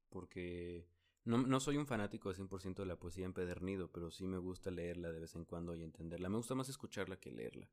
[0.08, 0.88] Porque
[1.24, 4.70] no, no soy un fanático de 100% de la poesía empedernido, pero sí me gusta
[4.70, 6.28] leerla de vez en cuando y entenderla.
[6.28, 7.68] Me gusta más escucharla que leerla.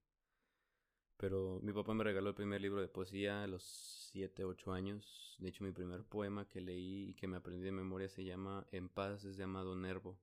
[1.18, 3.64] Pero mi papá me regaló el primer libro de poesía a los
[4.12, 5.36] 7, 8 años.
[5.40, 8.68] De hecho, mi primer poema que leí y que me aprendí de memoria se llama
[8.72, 10.20] En paz es de Amado Nervo.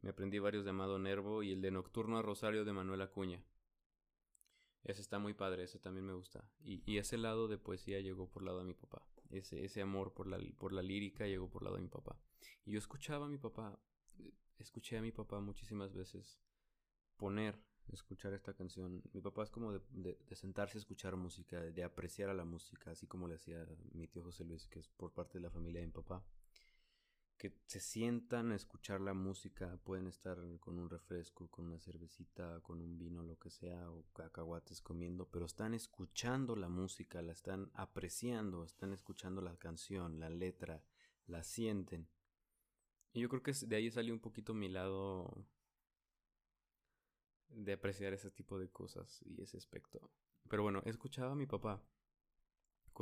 [0.00, 3.44] Me aprendí varios de Amado Nervo y el de Nocturno a Rosario de Manuel Acuña.
[4.84, 6.44] Ese está muy padre, ese también me gusta.
[6.64, 9.06] Y, y ese lado de poesía llegó por lado de mi papá.
[9.30, 12.18] Ese, ese amor por la, por la lírica llegó por lado de mi papá.
[12.64, 13.78] Y yo escuchaba a mi papá,
[14.58, 16.40] escuché a mi papá muchísimas veces
[17.16, 19.02] poner escuchar esta canción.
[19.12, 23.06] Mi papá es como de, sentarse a escuchar música, de, apreciar a la música, así
[23.06, 25.86] como le hacía mi tío José Luis, que es por parte de la familia de
[25.86, 26.24] mi papá.
[27.42, 32.60] Que se sientan a escuchar la música, pueden estar con un refresco, con una cervecita,
[32.60, 37.32] con un vino, lo que sea, o cacahuates comiendo, pero están escuchando la música, la
[37.32, 40.84] están apreciando, están escuchando la canción, la letra,
[41.26, 42.06] la sienten.
[43.12, 45.44] Y yo creo que de ahí salió un poquito mi lado
[47.48, 50.12] de apreciar ese tipo de cosas y ese aspecto.
[50.48, 51.82] Pero bueno, escuchaba a mi papá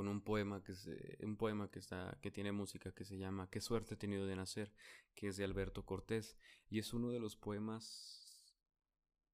[0.01, 3.51] con un poema que se, un poema que está que tiene música que se llama
[3.51, 4.73] Qué suerte he tenido de nacer,
[5.15, 6.39] que es de Alberto Cortés
[6.71, 8.57] y es uno de los poemas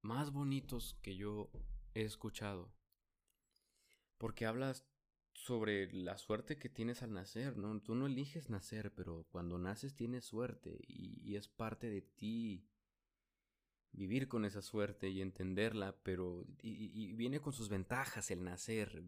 [0.03, 1.53] más bonitos que yo
[1.95, 2.75] he escuchado.
[4.19, 4.85] Porque hablas
[5.35, 7.81] sobre la suerte que tienes al nacer, ¿no?
[7.81, 12.67] Tú no eliges nacer, pero cuando naces tienes suerte y, y es parte de ti
[13.97, 19.03] vivir con esa suerte y entenderla, pero y, viene con sus ventajas el nacer,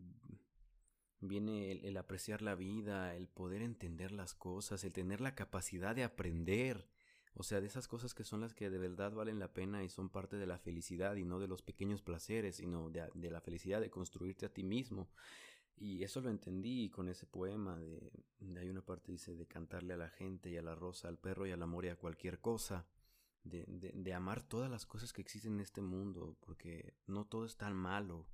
[1.20, 6.04] viene el, apreciar la vida, el poder entender las cosas, el tener la capacidad de
[6.04, 6.88] aprender,
[7.35, 9.88] o sea, de esas cosas que son las que de verdad valen la pena y
[9.88, 13.40] son parte de la felicidad y no de los pequeños placeres, sino de, de la
[13.40, 15.09] felicidad de construirte a ti mismo.
[15.76, 19.94] Y eso lo entendí con ese poema de, de hay una parte dice de cantarle
[19.94, 22.40] a la gente y a la rosa, al perro y al amor y a cualquier
[22.40, 22.87] cosa
[23.48, 27.74] de, amar todas las cosas que existen en este mundo, porque no todo es tan
[27.74, 28.26] malo.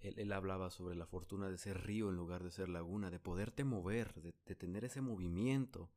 [0.00, 3.64] Él, hablaba sobre la fortuna de ser río en lugar de ser laguna, de poderte
[3.64, 5.90] mover, de, tener ese movimiento,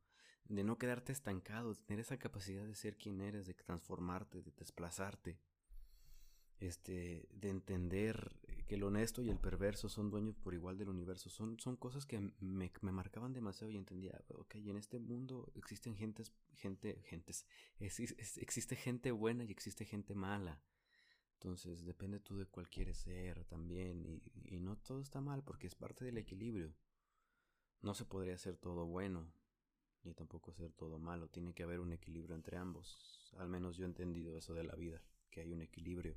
[0.48, 4.50] de no quedarte estancado, de tener esa capacidad de ser quien eres, de transformarte, de
[4.52, 5.38] desplazarte
[6.62, 8.36] este, de entender
[8.68, 11.28] que el honesto y el perverso son dueños por igual del universo.
[11.28, 15.96] Son, son cosas que me, me marcaban demasiado y entendía, ok, en este mundo existen
[15.96, 17.46] gentes, gente, gentes,
[17.80, 20.62] existe gente buena y existe gente mala.
[21.42, 25.66] Entonces depende tú de cuál quieres ser también y, y no todo está mal porque
[25.66, 26.72] es parte del equilibrio.
[27.80, 29.32] No se podría hacer todo bueno
[30.04, 31.28] ni tampoco ser todo malo.
[31.28, 33.32] Tiene que haber un equilibrio entre ambos.
[33.38, 36.16] Al menos yo he entendido eso de la vida, que hay un equilibrio.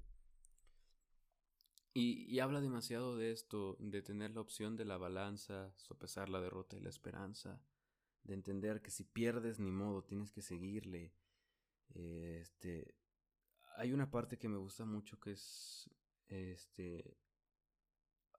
[1.94, 6.76] Y, habla demasiado de esto, de tener la opción de la balanza, sopesar la derrota
[6.76, 7.62] y la esperanza,
[8.24, 11.14] de entender que si pierdes ni modo, tienes que seguirle.
[11.94, 12.96] este,
[13.78, 15.90] hay una parte que me gusta mucho que es,
[16.28, 17.18] este,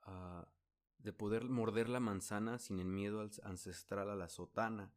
[0.02, 0.48] ah,
[0.98, 4.92] de poder morder la manzana sin el miedo ancestral a la sotana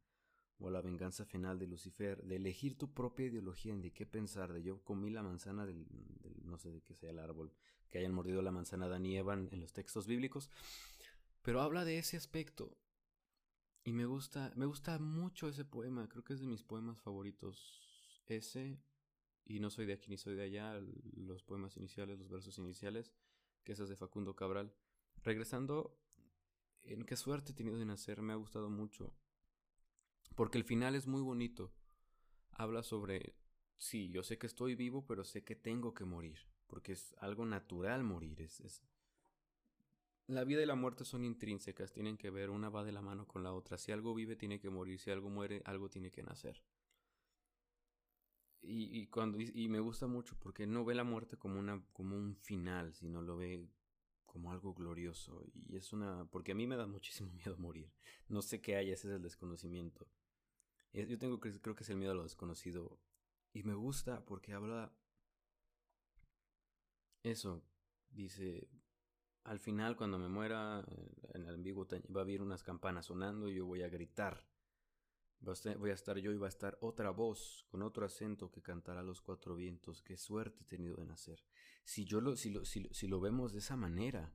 [0.58, 4.06] o a la venganza final de Lucifer, de elegir tu propia ideología en de qué
[4.06, 5.86] pensar, de yo comí la manzana del,
[6.44, 7.52] no sé de qué sea el árbol,
[7.90, 10.50] que hayan mordido la manzana Dan y Evan en los textos bíblicos,
[11.42, 12.76] pero habla de ese aspecto.
[13.82, 17.80] Y me gusta, me gusta mucho ese poema, creo que es de mis poemas favoritos.
[18.26, 18.78] Ese,
[19.44, 20.80] y no soy de aquí ni soy de allá,
[21.16, 23.12] los poemas iniciales, los versos iniciales,
[23.64, 24.72] que es de Facundo Cabral.
[25.22, 25.98] Regresando,
[26.82, 29.14] en qué suerte he tenido de nacer, me ha gustado mucho.
[30.34, 31.72] Porque el final es muy bonito.
[32.52, 33.34] Habla sobre,
[33.76, 36.38] sí, yo sé que estoy vivo, pero sé que tengo que morir
[36.70, 38.40] porque es algo natural morir.
[38.40, 38.82] Es,
[40.28, 43.26] La vida y la muerte son intrínsecas, tienen que ver, una va de la mano
[43.26, 43.76] con la otra.
[43.76, 46.62] Si algo vive, tiene que morir, si algo muere, algo tiene que nacer.
[48.62, 52.36] Y, cuando, y, me gusta mucho porque no ve la muerte como, una, como un
[52.36, 53.66] final, sino lo ve
[54.26, 55.44] como algo glorioso.
[55.54, 56.26] Y es una...
[56.26, 57.90] porque a mí me da muchísimo miedo morir.
[58.28, 60.06] No sé qué hay, ese es el desconocimiento.
[60.92, 62.98] Yo tengo creo que es el miedo a lo desconocido.
[63.52, 64.92] Y me gusta porque habla
[67.22, 67.62] eso,
[68.10, 68.68] dice,
[69.44, 70.84] al final cuando me muera,
[71.34, 74.44] en el ambiguo va a haber unas campanas sonando y yo voy a gritar.
[75.40, 79.02] Voy a estar yo y va a estar otra voz con otro acento que cantará
[79.02, 80.02] los cuatro vientos.
[80.02, 81.42] Qué suerte he tenido de nacer.
[81.84, 84.32] Si, yo lo, si, lo, si, si lo vemos de esa manera,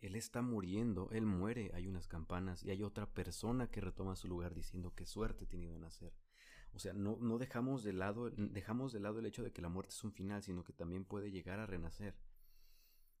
[0.00, 4.28] él está muriendo, él muere, hay unas campanas y hay otra persona que retoma su
[4.28, 6.14] lugar diciendo qué suerte he tenido de nacer.
[6.72, 9.68] O sea, no, no dejamos de lado, dejamos de lado el hecho de que la
[9.68, 12.14] muerte es un final, sino que también puede llegar a renacer.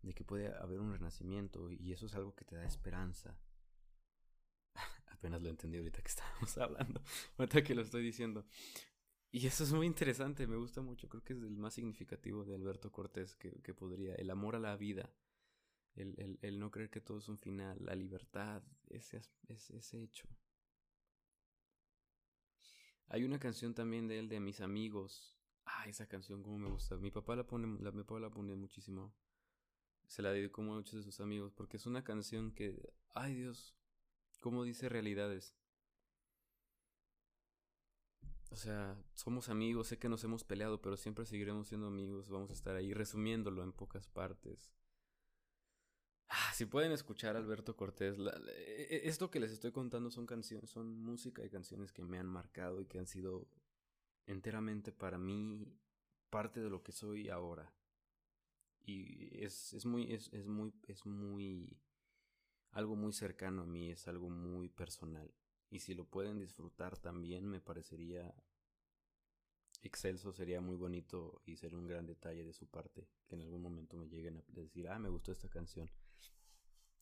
[0.02, 3.36] De que puede haber un renacimiento y eso es algo que te da esperanza.
[5.18, 7.02] Apenas lo entendí ahorita que estábamos hablando,
[7.36, 8.46] ahorita que lo estoy diciendo.
[9.30, 12.54] Y eso es muy interesante, me gusta mucho, creo que es el más significativo de
[12.54, 15.12] Alberto Cortés que, que podría, el amor a la vida,
[15.96, 20.02] el, el, el, no creer que todo es un final, la libertad, ese, ese, ese
[20.02, 20.26] hecho.
[23.08, 25.36] Hay una canción también de él de Mis Amigos.
[25.64, 26.96] Ah, esa canción como me gusta.
[26.96, 29.14] Mi papá la pone, mi papá la pone muchísimo.
[30.06, 33.77] Se la dedicó a muchos de sus amigos porque es una canción que, ay Dios,
[34.40, 35.54] cómo dice realidades.
[38.50, 42.50] O sea, somos amigos, sé que nos hemos peleado, pero siempre seguiremos siendo amigos, vamos
[42.50, 44.70] a estar ahí resumiéndolo en pocas partes.
[46.30, 50.26] Ah, si pueden escuchar a Alberto Cortés, e, e, esto que les estoy contando son
[50.26, 53.48] canciones, son música y canciones que me han marcado y que han sido
[54.26, 55.66] enteramente para mí
[56.30, 57.72] parte de lo que soy ahora.
[58.84, 61.78] Y es, es muy, es, es muy, es muy,
[62.72, 65.32] algo muy cercano a mí, es algo muy personal.
[65.70, 68.34] Y si lo pueden disfrutar también, me parecería
[69.82, 73.62] excelso, sería muy bonito y sería un gran detalle de su parte que en algún
[73.62, 75.90] momento me lleguen a decir, ah, me gustó esta canción.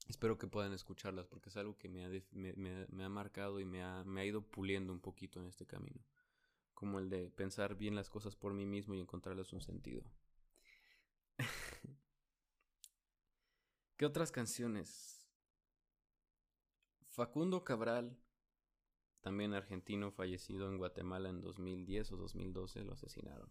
[0.09, 4.05] Espero que puedan escucharlas porque es algo que me ha, me, ha marcado y ha,
[4.05, 6.01] me ha ido puliendo un poquito en este camino.
[6.75, 10.05] Como el de pensar bien las cosas por mí mismo y encontrarles un sentido.
[13.97, 15.16] ¿Qué otras canciones?
[17.17, 18.15] Facundo Cabral,
[19.23, 23.51] también argentino fallecido en Guatemala en 2010 o 2012, lo asesinaron.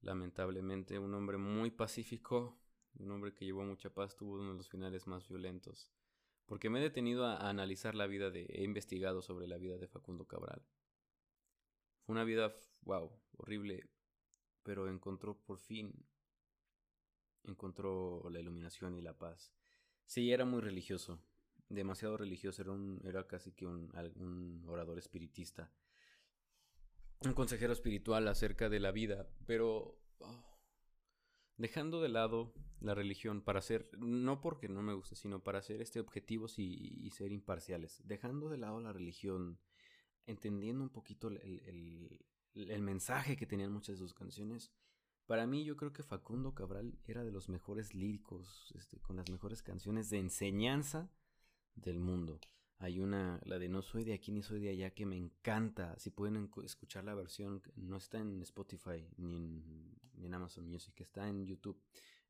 [0.00, 2.58] Lamentablemente, un hombre muy pacífico,
[2.94, 5.92] un hombre que llevó mucha paz, tuvo uno de los finales más violentos.
[6.46, 8.46] Porque me he detenido a, analizar la vida de.
[8.46, 10.62] He investigado sobre la vida de Facundo Cabral.
[12.06, 13.90] Fue una vida, wow, horrible.
[14.62, 15.92] Pero encontró por fin.
[17.42, 19.52] Encontró la iluminación y la paz.
[20.06, 21.20] Sí, era muy religioso.
[21.68, 22.62] Demasiado religioso.
[22.62, 25.70] Era, un, era casi que un, un orador espiritista.
[27.20, 29.28] Un consejero espiritual acerca de la vida.
[29.46, 29.98] Pero.
[30.18, 30.54] Oh,
[31.56, 35.80] dejando de lado la religión para ser, no porque no me guste, sino para ser
[35.80, 38.02] este objetivos y, ser imparciales.
[38.04, 39.58] Dejando de lado la religión,
[40.26, 42.20] entendiendo un poquito el,
[42.54, 44.72] el, mensaje que tenían muchas de sus canciones,
[45.26, 49.30] para mí yo creo que Facundo Cabral era de los mejores líricos, este, con las
[49.30, 51.10] mejores canciones de enseñanza
[51.76, 52.40] del mundo.
[52.78, 55.98] Hay una, la de No soy de aquí ni soy de allá, que me encanta.
[55.98, 61.00] Si pueden escuchar la versión, no está en Spotify ni en, ni en Amazon Music,
[61.00, 61.80] está en YouTube.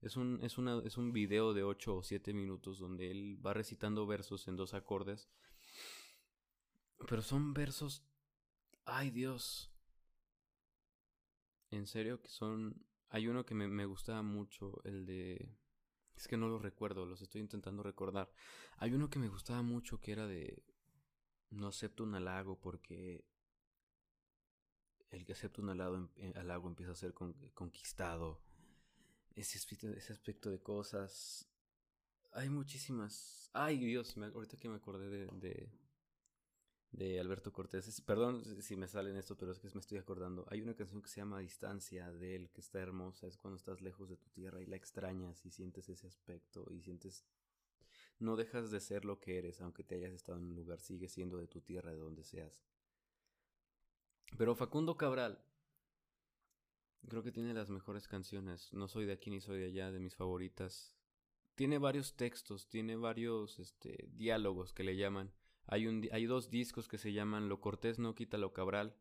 [0.01, 3.55] Es un, es, una, es un video de 8 o 7 minutos donde él va
[3.55, 5.29] recitando versos en dos acordes.
[7.09, 8.05] Pero son versos...
[8.85, 9.73] ¡Ay Dios!
[11.71, 12.85] En serio que son...
[13.09, 15.57] Hay uno que me, me gustaba mucho, el de...
[16.17, 18.31] Es que no los recuerdo, los estoy intentando recordar.
[18.79, 20.63] Hay uno que me gustaba mucho que era de...
[21.51, 23.25] No acepto un halago porque
[25.11, 27.15] el que acepta un halago, halago empieza a ser
[27.55, 28.43] conquistado
[29.35, 31.49] ese aspecto, de cosas.
[32.33, 33.51] Hay muchísimas.
[33.53, 35.73] Ay, Dios, ahorita que me acordé de,
[37.21, 38.01] Alberto Cortés.
[38.03, 40.47] perdón si me salen esto, pero es que me estoy acordando.
[40.51, 43.27] Hay una canción que se llama Distancia de él, que está hermosa.
[43.27, 46.81] Es cuando estás lejos de tu tierra y la extrañas y sientes ese aspecto y
[46.81, 47.25] sientes.
[48.19, 51.13] No dejas de ser lo que eres, aunque te hayas estado en un lugar, sigues
[51.13, 52.63] siendo de tu tierra, de donde seas.
[54.39, 55.45] Pero Facundo Cabral,
[57.09, 58.73] Creo que tiene las mejores canciones.
[58.73, 60.97] No soy de aquí ni soy de allá, de mis favoritas.
[61.55, 65.33] Tiene varios textos, tiene varios este, diálogos que le llaman.
[65.67, 68.97] Hay, un, hay dos discos que se llaman Lo Cortés no quita lo Cabral.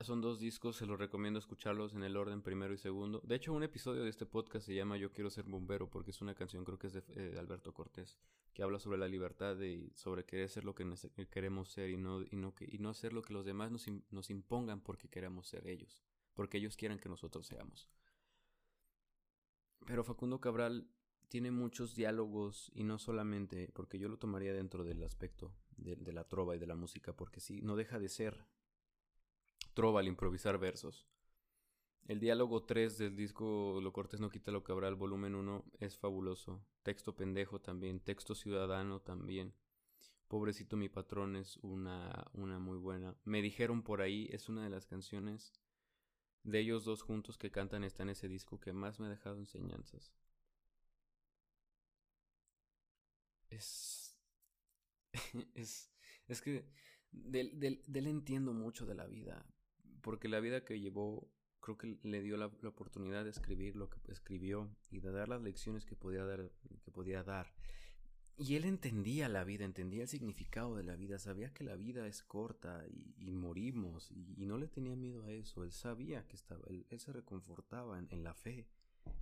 [0.00, 3.20] Son dos discos, se los recomiendo escucharlos en el orden primero y segundo.
[3.24, 6.22] De hecho, un episodio de este podcast se llama Yo quiero ser bombero porque es
[6.22, 8.16] una canción, creo que es de eh, Alberto Cortés,
[8.54, 10.86] que habla sobre la libertad y sobre querer ser lo que
[11.30, 14.30] queremos ser y no, y no, y no ser lo que los demás nos, nos
[14.30, 16.04] impongan porque queremos ser ellos
[16.38, 17.88] porque ellos quieran que nosotros seamos.
[19.84, 20.88] Pero Facundo Cabral
[21.28, 26.24] tiene muchos diálogos y no solamente, porque yo lo tomaría dentro del aspecto de, la
[26.24, 28.46] trova y de la música, porque sí, no deja de ser
[29.74, 31.06] trova al improvisar versos.
[32.06, 36.64] El diálogo 3 del disco Lo Cortés no quita lo Cabral, volumen 1, es fabuloso.
[36.82, 39.54] Texto pendejo también, texto ciudadano también.
[40.26, 43.14] Pobrecito mi patrón es una, una muy buena.
[43.24, 45.52] Me dijeron por ahí, es una de las canciones
[46.44, 49.38] de ellos dos juntos que cantan, está en ese disco que más me ha dejado
[49.38, 50.12] enseñanzas.
[53.50, 54.16] Es.
[55.54, 55.90] es.
[56.26, 56.70] Es que.
[57.10, 59.46] Del, del, entiendo mucho de la vida.
[60.02, 61.30] Porque la vida que llevó.
[61.60, 64.74] Creo que le dio la, oportunidad de escribir lo que escribió.
[64.90, 66.50] Y de dar las lecciones que podía dar.
[66.84, 67.52] Que podía dar.
[68.40, 72.06] Y él entendía la vida, entendía el significado de la vida, sabía que la vida
[72.06, 76.62] es corta y, morimos, y, no le tenía miedo a eso, él sabía que estaba,
[76.68, 78.68] él, se reconfortaba en, la fe,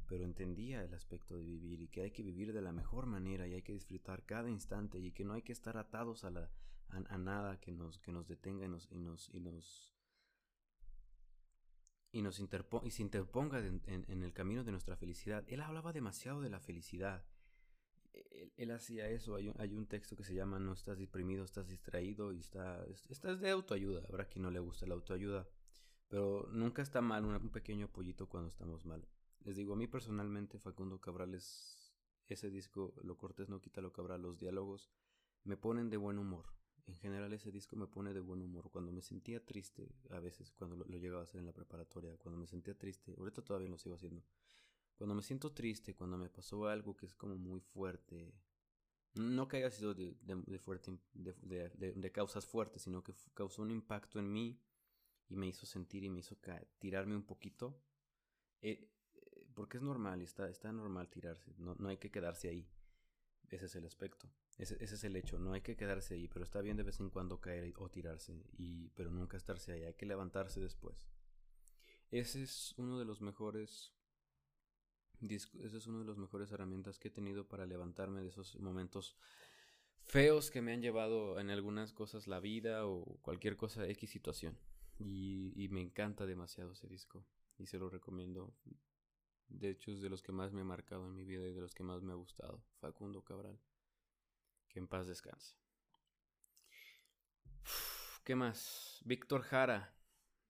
[0.06, 3.46] pero entendía el aspecto de vivir y que hay que vivir de la mejor manera
[3.46, 6.50] y hay que disfrutar cada instante y que no hay que estar atados a, la,
[6.88, 9.94] a, nada que nos, que nos detenga y nos, y nos, y nos,
[12.12, 12.40] y nos
[12.84, 15.44] y se interponga en, en el camino de nuestra felicidad.
[15.48, 17.24] Él hablaba demasiado de la felicidad
[18.56, 19.34] él, hacía eso.
[19.34, 22.84] Hay un, hay un, texto que se llama No estás deprimido, estás distraído y está,
[23.08, 24.02] estás de autoayuda.
[24.08, 25.48] Habrá quien no le gusta la autoayuda.
[26.08, 29.06] Pero nunca está mal un, pequeño apoyito cuando estamos mal.
[29.46, 33.92] Les digo, a mí personalmente, Facundo Cabral es ese disco, Lo Cortés no quita lo
[33.92, 34.90] Cabral, los diálogos
[35.44, 36.46] me ponen de buen humor.
[36.86, 38.70] En general ese disco me pone de buen humor.
[38.70, 42.18] Cuando me sentía triste, a veces cuando lo, lo llegaba a hacer en la preparatoria,
[42.18, 44.22] cuando me sentía triste, ahorita todavía lo sigo haciendo
[44.96, 48.32] cuando me siento triste, cuando me pasó algo que es como muy fuerte,
[49.14, 50.14] no que haya sido de,
[50.58, 54.60] fuerte, de, causas fuertes, sino que causó un impacto en mí
[55.28, 56.36] y me hizo sentir y me hizo
[56.78, 57.78] tirarme un poquito.
[58.62, 58.90] Eh,
[59.56, 62.68] porque es normal, está, está normal tirarse, no, no hay que quedarse ahí.
[63.48, 64.28] Ese es el aspecto,
[64.58, 67.00] ese, ese, es el hecho, no hay que quedarse ahí, pero está bien de vez
[67.00, 71.08] en cuando caer o tirarse, y, pero nunca estarse ahí, hay que levantarse después.
[72.10, 73.96] Ese es uno de los mejores
[75.20, 79.16] esa es una de las mejores herramientas que he tenido para levantarme de esos momentos
[80.02, 84.58] feos que me han llevado en algunas cosas la vida o cualquier cosa, X situación.
[84.98, 87.26] Y, me encanta demasiado ese disco
[87.58, 88.54] y se lo recomiendo.
[89.48, 91.60] De hecho es de los que más me ha marcado en mi vida y de
[91.60, 92.62] los que más me ha gustado.
[92.80, 93.58] Facundo Cabral.
[94.68, 95.56] Que en paz descanse.
[98.24, 99.00] ¿Qué más?
[99.04, 99.94] Víctor Jara.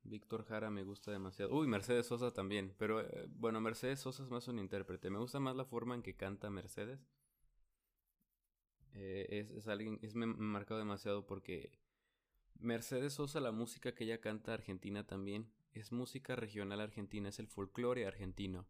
[0.02, 1.54] Víctor Jara me gusta demasiado.
[1.54, 2.74] Uy, Mercedes Sosa también.
[2.78, 5.10] Pero eh, bueno, Mercedes Sosa es más un intérprete.
[5.10, 7.06] Me gusta más la forma en que canta Mercedes.
[8.94, 11.70] Eh, es, es, alguien, es me, marcado demasiado porque
[12.58, 17.48] Mercedes Sosa, la música que ella canta argentina también, es música regional argentina, es el
[17.48, 18.66] folclore argentino.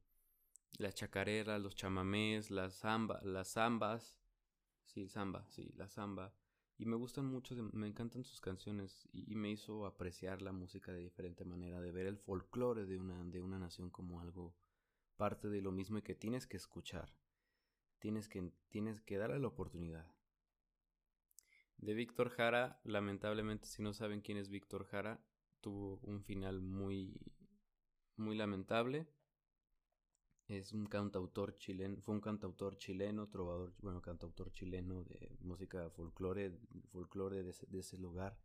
[0.78, 4.20] La chacarera, los chamamés, las zamba, las zambas.
[4.84, 6.34] Sí, zamba, sí, la zamba
[6.78, 11.00] y me gustan mucho, me encantan sus canciones y, me hizo apreciar la música de
[11.00, 14.54] diferente manera, de ver el folclore de una, de una nación como algo
[15.16, 17.14] parte de lo mismo y que tienes que escuchar.
[17.98, 20.06] Tienes que, tienes que darle la oportunidad.
[21.78, 25.24] De Víctor Jara, lamentablemente, si no saben quién es Víctor Jara,
[25.62, 27.18] tuvo un final muy,
[28.16, 29.08] muy lamentable.
[30.48, 36.56] Es un cantautor chileno, fue un cantautor chileno, trovador, bueno, cantautor chileno de música folclore,
[36.92, 38.38] folclore de, ese, lugar,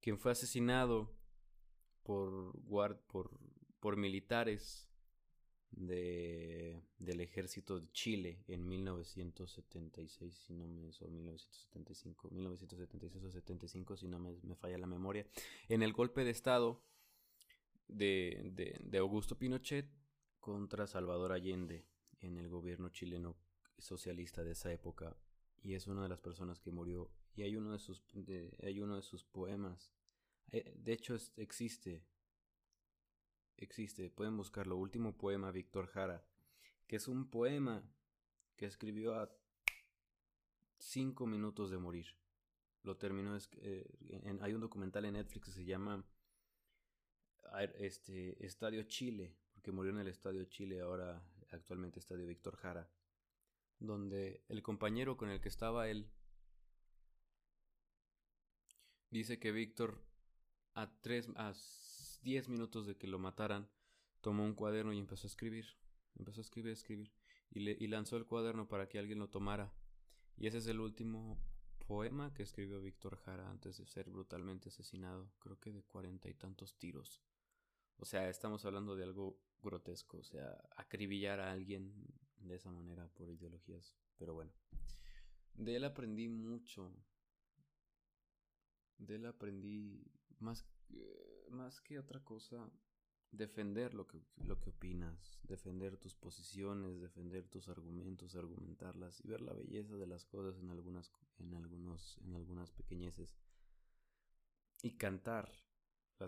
[0.00, 1.14] quien fue asesinado
[2.04, 3.38] por, guard, por,
[3.80, 4.88] por militares
[5.72, 13.96] de, del ejército de Chile en 1976, si no me, o 1975, 1976 o 75,
[13.98, 15.26] si no me, falla la memoria,
[15.68, 16.82] en el golpe de estado
[17.88, 19.99] de, de Augusto Pinochet
[20.40, 21.84] contra Salvador Allende
[22.20, 23.36] en el gobierno chileno
[23.78, 25.16] socialista de esa época
[25.62, 28.02] y es una de las personas que murió y hay uno de sus
[28.62, 29.92] hay uno de sus poemas.
[30.50, 32.02] Eh, de hecho existe
[33.56, 36.24] existe pueden buscarlo último poema Víctor Jara
[36.86, 37.84] que es un poema
[38.56, 39.30] que escribió a
[40.78, 42.06] cinco minutos de morir.
[42.82, 46.04] Lo terminó eh, hay un documental en Netflix que se llama
[47.78, 52.90] este Estadio Chile que murió en el Estadio Chile, ahora actualmente Estadio Víctor Jara,
[53.78, 56.10] donde el compañero con el que estaba él
[59.10, 60.04] dice que Víctor
[60.74, 61.52] a tres a
[62.22, 63.68] diez minutos de que lo mataran
[64.20, 65.66] tomó un cuaderno y empezó a escribir,
[66.16, 67.12] empezó a escribir, a escribir
[67.50, 69.72] y, le, y lanzó el cuaderno para que alguien lo tomara
[70.36, 71.38] y ese es el último
[71.86, 76.34] poema que escribió Víctor Jara antes de ser brutalmente asesinado, creo que de cuarenta y
[76.34, 77.20] tantos tiros.
[77.96, 81.92] O sea, estamos hablando de algo grotesco, o sea, acribillar a alguien
[82.38, 83.94] de esa manera por ideologías.
[84.18, 84.52] Pero bueno,
[85.54, 86.92] de él aprendí mucho.
[88.98, 90.04] De él aprendí
[90.38, 90.66] más,
[91.50, 92.70] más que otra cosa.
[93.32, 99.40] defender lo que, lo que opinas, defender tus posiciones, defender tus argumentos, argumentarlas y ver
[99.40, 103.36] la belleza de las cosas en algunas, en algunos, en algunas pequeñeces
[104.82, 105.52] y cantar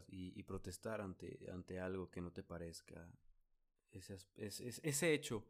[0.08, 3.10] y, protestar ante, ante algo que no te parezca.
[3.90, 5.44] Ese, ese hecho,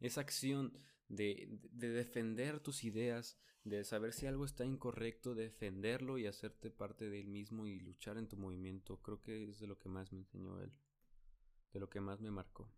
[0.00, 0.72] esa acción
[1.08, 7.10] de, de, defender tus ideas, de saber si algo está incorrecto, defenderlo y hacerte parte
[7.10, 10.12] de él mismo y luchar en tu movimiento, creo que es de lo que más
[10.12, 10.72] me enseñó él,
[11.72, 12.70] de lo que más me marcó.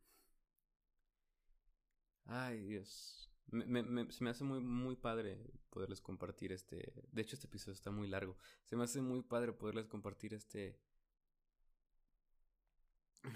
[2.25, 3.29] Ay, Dios.
[3.51, 5.37] Me, se me hace muy, muy padre
[5.71, 6.93] poderles compartir este.
[7.11, 8.37] De hecho, este episodio está muy largo.
[8.65, 10.79] Se me hace muy padre poderles compartir este.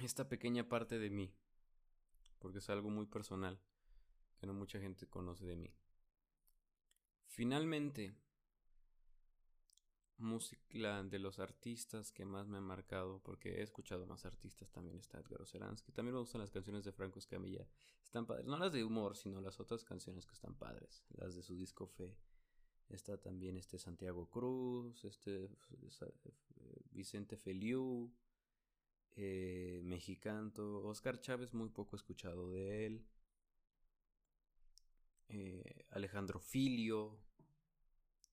[0.03, 1.33] Esta pequeña parte de mí.
[2.39, 3.61] Porque es algo muy personal.
[4.39, 5.75] Que no mucha gente conoce de mí.
[7.27, 8.15] Finalmente,
[10.19, 14.99] música de los artistas que más me han marcado, porque he escuchado más artistas, también
[14.99, 15.45] está Edgar
[15.85, 17.67] que también me gustan las canciones de Franco Escamilla,
[18.03, 21.43] están padres, no las de humor, sino las otras canciones que están padres, las de
[21.43, 22.17] su disco Fe,
[22.89, 25.51] está también este Santiago Cruz, este
[26.91, 28.13] Vicente Feliu,
[29.17, 33.07] eh, Mexicanto, Oscar Chávez muy poco escuchado de él,
[35.29, 37.19] eh, Alejandro Filio,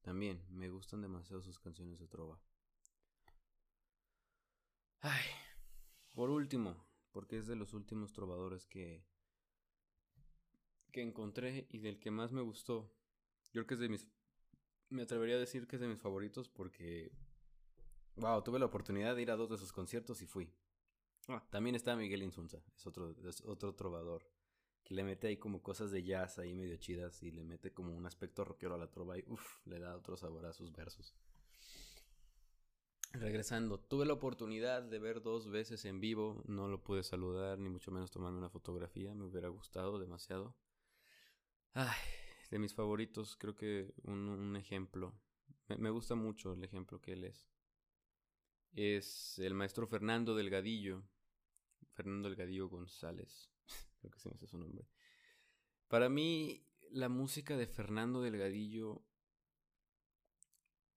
[0.01, 2.39] también me gustan demasiado sus canciones de trova.
[5.01, 5.25] Ay,
[6.13, 9.03] por último, porque es de los últimos trovadores que
[10.91, 12.93] que encontré y del que más me gustó.
[13.53, 14.07] Yo creo que es de mis
[14.89, 17.11] me atrevería a decir que es de mis favoritos porque
[18.17, 20.53] wow, tuve la oportunidad de ir a dos de sus conciertos y fui.
[21.27, 21.43] Ah.
[21.49, 24.23] También está Miguel Insunza, es otro es otro trovador
[24.83, 27.95] que le mete ahí como cosas de jazz ahí medio chidas y le mete como
[27.95, 31.15] un aspecto rockero a la trova y uff, le da otro sabor a sus versos.
[33.13, 37.67] Regresando, tuve la oportunidad de ver dos veces en vivo, no lo pude saludar ni
[37.67, 40.55] mucho menos tomarme una fotografía, me hubiera gustado demasiado.
[41.73, 41.99] Ay,
[42.49, 45.13] de mis favoritos, creo que un, ejemplo,
[45.67, 47.50] me, me, gusta mucho el ejemplo que él es.
[48.73, 51.03] Es el maestro Fernando Delgadillo,
[51.93, 53.51] Fernando Delgadillo González
[53.99, 54.87] creo que se me hace su nombre.
[55.87, 59.03] Para mí, la música de Fernando Delgadillo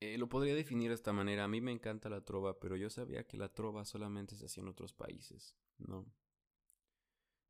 [0.00, 1.44] eh, lo podría definir de esta manera.
[1.44, 4.62] A mí me encanta la trova, pero yo sabía que la trova solamente se hacía
[4.62, 6.06] en otros países, ¿no?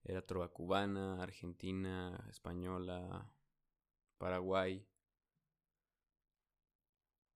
[0.04, 3.32] Era trova cubana, argentina, española,
[4.18, 4.86] Paraguay.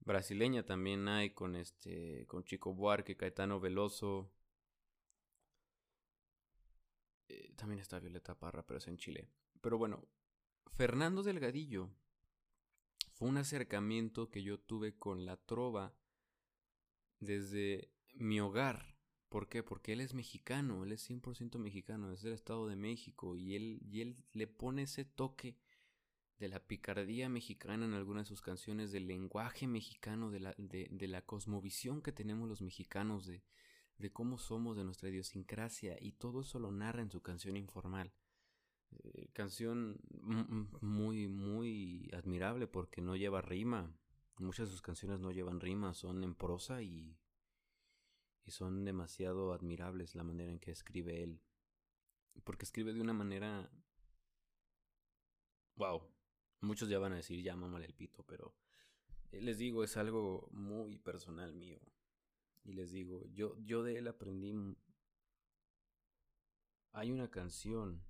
[0.09, 4.33] Brasileña también hay con este con Chico Buarque, Caetano Veloso,
[7.29, 9.29] eh, también está Violeta Parra, pero es en Chile.
[9.61, 10.09] Pero bueno,
[10.73, 11.91] Fernando Delgadillo
[13.13, 15.95] fue un acercamiento que yo tuve con la trova
[17.21, 18.97] desde mi hogar.
[19.29, 19.63] ¿Por qué?
[19.63, 23.83] Porque él es mexicano, él es 100% mexicano, es del Estado de México y él,
[23.83, 25.59] y él le pone ese toque
[26.39, 31.09] de la picardía mexicana en algunas de sus canciones, del lenguaje mexicano, de la, de
[31.09, 33.43] la cosmovisión que tenemos los mexicanos, de,
[33.99, 38.13] de cómo somos, de nuestra idiosincrasia, y todo eso lo narra en su canción informal.
[38.91, 40.01] Eh, canción
[40.81, 43.93] muy, muy admirable porque no lleva rima.
[44.39, 47.19] Muchas de sus canciones no llevan rima, son en prosa y,
[48.45, 51.43] y son demasiado admirables la manera en que escribe él.
[52.45, 53.71] Porque escribe de una manera...
[55.75, 56.03] Wow.
[56.61, 58.55] Muchos ya van a decir, ya mámale el pito, pero
[59.31, 61.79] eh, les digo, es algo muy personal mío.
[62.65, 64.55] Y les digo, yo, yo de él aprendí...
[66.93, 68.03] Hay una canción.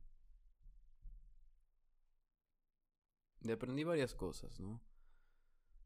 [3.41, 4.81] De aprendí varias cosas, ¿no?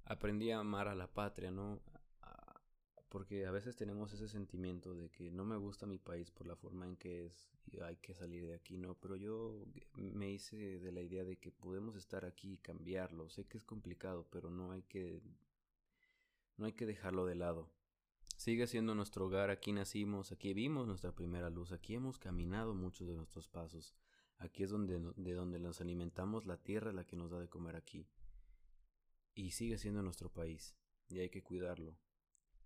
[0.05, 1.81] Aprendí a amar a la patria, ¿no?
[3.13, 6.57] Porque a veces tenemos ese sentimiento de que no me gusta mi país por la
[6.57, 8.95] forma en que es y hay que salir de aquí, ¿no?
[8.95, 13.29] Pero yo me hice de la idea de que podemos estar aquí y cambiarlo.
[13.29, 15.21] Sé que es complicado, pero no hay que
[16.57, 17.69] no hay que dejarlo de lado.
[18.39, 23.07] Sigue siendo nuestro hogar, aquí nacimos, aquí vimos nuestra primera luz, aquí hemos caminado muchos
[23.07, 23.95] de nuestros pasos,
[24.39, 27.77] aquí es donde, de donde nos alimentamos, la tierra la que nos da de comer
[27.77, 28.09] aquí.
[29.35, 30.75] Y sigue siendo nuestro país,
[31.09, 31.99] y hay que cuidarlo.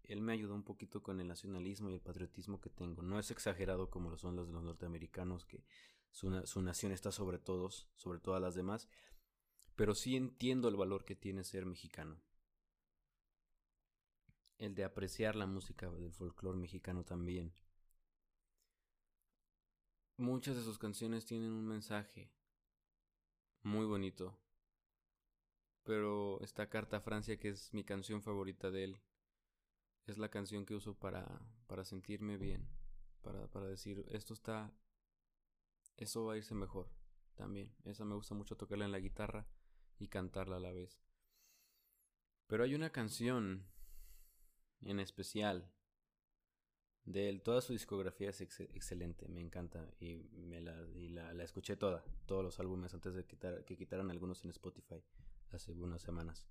[0.09, 3.03] Él me ayudó un poquito con el nacionalismo y el patriotismo que tengo.
[3.03, 5.65] No es exagerado como lo son los de los norteamericanos, que
[6.11, 8.89] su, su nación está sobre todos, sobre todas las demás,
[9.75, 12.21] pero sí entiendo el valor que tiene ser mexicano
[14.59, 17.53] el de apreciar la música del folclore mexicano también.
[20.17, 22.31] Muchas de sus canciones tienen un mensaje
[23.63, 24.39] muy bonito.
[25.85, 29.01] Pero esta carta a Francia, que es mi canción favorita de él,
[30.07, 31.27] es la canción que uso para,
[31.67, 32.69] para sentirme bien,
[33.23, 34.73] para, para decir, esto está,
[35.97, 36.89] esto va a irse mejor
[37.35, 37.75] también.
[37.85, 39.47] Esa me gusta mucho tocarla en la guitarra
[39.99, 41.01] y cantarla a la vez.
[42.47, 43.67] Pero hay una canción
[44.83, 45.73] en especial
[47.05, 47.43] de él.
[47.43, 52.05] Toda su discografía es excelente, me encanta y, me la, y la, la, escuché toda,
[52.27, 55.03] todos los álbumes antes de quitar, que quitaran algunos en Spotify
[55.51, 56.47] hace unas semanas.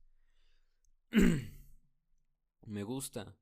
[2.66, 3.38] me gusta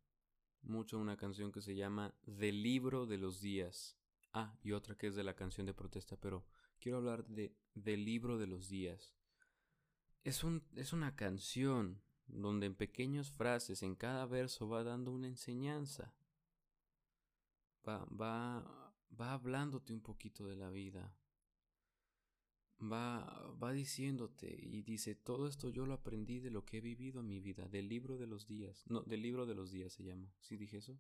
[0.64, 3.98] mucho una canción que se llama Del libro de los días.
[4.34, 6.46] Ah, y otra que es de la canción de protesta, pero
[6.80, 9.16] quiero hablar de Del libro de los días.
[10.24, 15.28] Es, un, es una canción donde en pequeñas frases en cada verso va dando una
[15.28, 16.14] enseñanza.
[17.88, 21.14] Va, va, va hablándote un poquito de la vida.
[22.82, 27.22] Va, va diciéndote y dice, todo esto yo lo aprendí de lo que he vivido
[27.22, 28.84] en mi vida, del libro de los días.
[28.90, 30.34] No, del libro de los días se llama.
[30.42, 31.00] ¿Sí dije eso?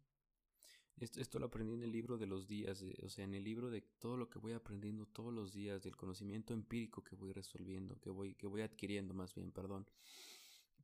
[0.97, 3.69] Esto, esto lo aprendí en el libro de los días, o sea, en el libro
[3.69, 7.99] de todo lo que voy aprendiendo todos los días, del conocimiento empírico que voy resolviendo,
[7.99, 9.87] que voy, que voy adquiriendo más bien, perdón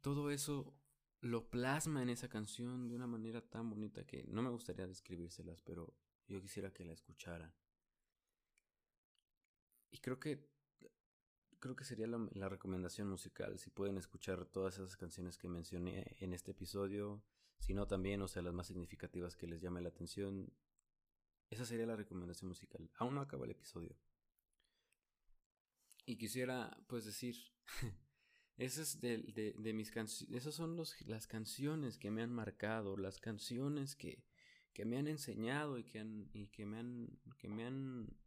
[0.01, 0.73] todo eso
[1.21, 5.61] lo plasma en esa canción de una manera tan bonita que no me gustaría describírselas,
[5.61, 5.93] pero
[6.27, 7.53] yo quisiera que la escucharan.
[9.91, 10.47] Y creo que
[11.59, 13.59] creo que sería la, la, recomendación musical.
[13.59, 17.23] Si pueden escuchar todas esas canciones que mencioné en este episodio,
[17.59, 20.51] si no también, o sea, las más significativas que les llame la atención,
[21.49, 22.89] esa sería la recomendación musical.
[22.95, 23.95] Aún no acaba el episodio.
[26.05, 27.35] Y quisiera, pues, decir
[28.59, 33.17] Esas, de, de, de mis esas son los, las canciones que me han marcado, las
[33.17, 34.25] canciones que,
[34.73, 38.17] que me han enseñado y que, han, y que, me han, que me han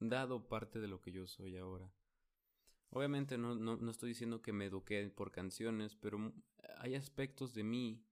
[0.00, 1.92] dado parte de lo que yo soy ahora.
[2.94, 6.32] Obviamente no, no, no estoy diciendo que me eduqué por canciones, pero
[6.78, 8.04] hay aspectos de mí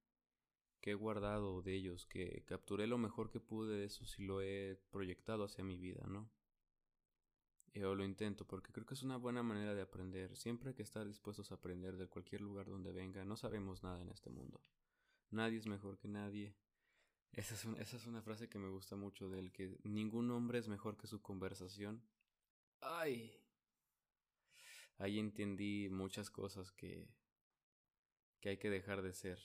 [0.80, 4.40] que he guardado de ellos, que capturé lo mejor que pude de eso si lo
[4.40, 6.30] he proyectado hacia mi vida, ¿no?
[7.74, 10.34] Yo lo intento porque creo que es una buena manera de aprender.
[10.36, 13.24] Siempre que estar dispuestos a aprender de cualquier lugar donde venga.
[13.24, 14.60] No sabemos nada en este mundo.
[15.30, 16.56] Nadie es mejor que nadie.
[17.32, 20.58] Esa es, esa es una frase que me gusta mucho de él, que ningún hombre
[20.58, 22.02] es mejor que su conversación.
[22.80, 23.39] ¡Ay!
[25.00, 27.08] Ahí entendí muchas cosas que,
[28.38, 29.38] que hay que dejar de ser.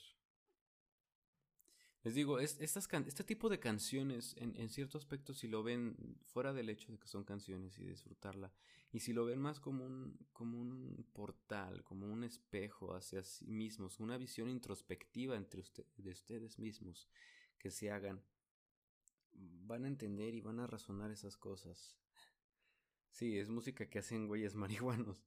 [2.02, 6.68] Les digo, este tipo de canciones, en, en, cierto aspecto, si lo ven fuera del
[6.68, 8.52] hecho de que son canciones y disfrutarla,
[8.92, 13.50] y si lo ven más como un, como un portal, como un espejo hacia sí
[13.50, 15.64] mismos, una visión introspectiva entre
[15.96, 17.08] de ustedes mismos
[17.58, 18.22] que se hagan,
[19.32, 21.98] van a entender y van a razonar esas cosas.
[23.16, 25.24] Sí, es música que hacen güeyes marihuanos.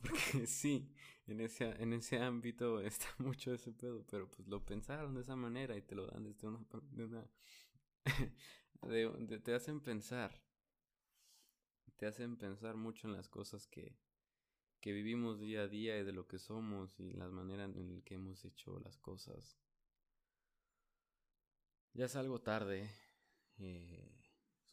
[0.00, 0.94] Porque sí,
[1.26, 5.34] en ese, en ese ámbito está mucho ese pedo, pero pues lo pensaron de esa
[5.34, 6.60] manera y te lo dan desde una...
[8.82, 10.40] De una de, te hacen pensar.
[11.96, 13.96] Te hacen pensar mucho en las cosas que,
[14.80, 18.02] que vivimos día a día y de lo que somos y las maneras en las
[18.04, 19.56] que hemos hecho las cosas.
[21.94, 22.90] Ya es algo tarde.
[23.58, 24.21] Eh,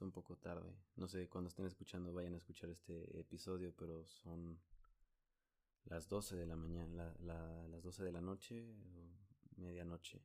[0.02, 0.74] un poco tarde.
[0.96, 4.60] No sé, cuando estén escuchando vayan a escuchar este episodio, pero son
[5.86, 10.22] las 12 de la mañana, la, las 12 de la noche o medianoche.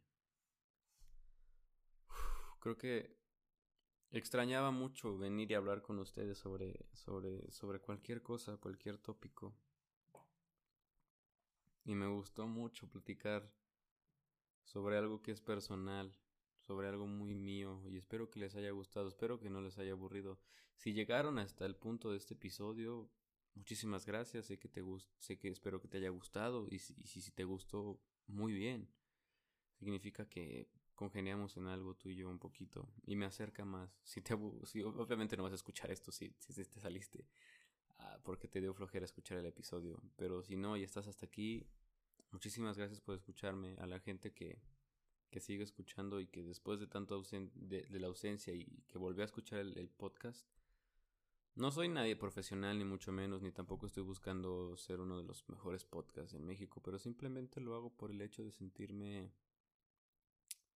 [2.64, 3.18] creo que
[4.10, 9.54] extrañaba mucho venir y hablar con ustedes sobre, sobre, sobre cualquier cosa, cualquier tópico.
[11.84, 13.52] Y me gustó mucho platicar
[14.62, 16.16] sobre algo que es personal,
[16.66, 19.92] sobre algo muy mío y espero que les haya gustado, espero que no les haya
[19.92, 20.38] aburrido.
[20.76, 23.10] Si llegaron hasta el punto de este episodio,
[23.54, 24.82] Muchísimas gracias, sé que te
[25.20, 28.88] sé que espero que te haya gustado y si, si, te gustó, muy bien.
[29.78, 33.96] Significa que congeniamos en algo tú y yo un poquito y me acerca más.
[34.02, 34.34] Si te
[34.64, 37.28] si, obviamente no vas a escuchar esto si, si te saliste
[37.98, 41.64] ah, porque te dio flojera escuchar el episodio, pero si no y estás hasta aquí,
[42.32, 44.58] muchísimas gracias por escucharme a la gente que
[45.30, 47.20] que sigue escuchando y que después de tanto
[47.54, 50.46] de, la ausencia y que volvió a escuchar el podcast,
[51.56, 55.48] no soy nadie profesional, ni mucho menos, ni tampoco estoy buscando ser uno de los
[55.48, 59.30] mejores podcasts en México, pero simplemente lo hago por el hecho de sentirme.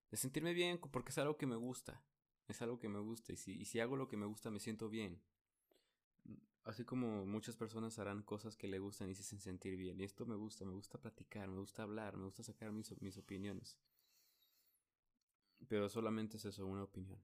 [0.09, 2.01] de sentirme bien, porque es algo que me gusta.
[2.46, 4.61] Es algo que me gusta, y si, y si hago lo que me gusta, me
[4.61, 5.20] siento bien.
[6.62, 10.01] Así como muchas personas harán cosas que le gustan y se hacen sentir bien.
[10.01, 13.18] Y esto me gusta, me gusta platicar, me gusta hablar, me gusta sacar mis, mis
[13.18, 13.76] opiniones.
[15.66, 17.20] Pero solamente es eso, una opinión.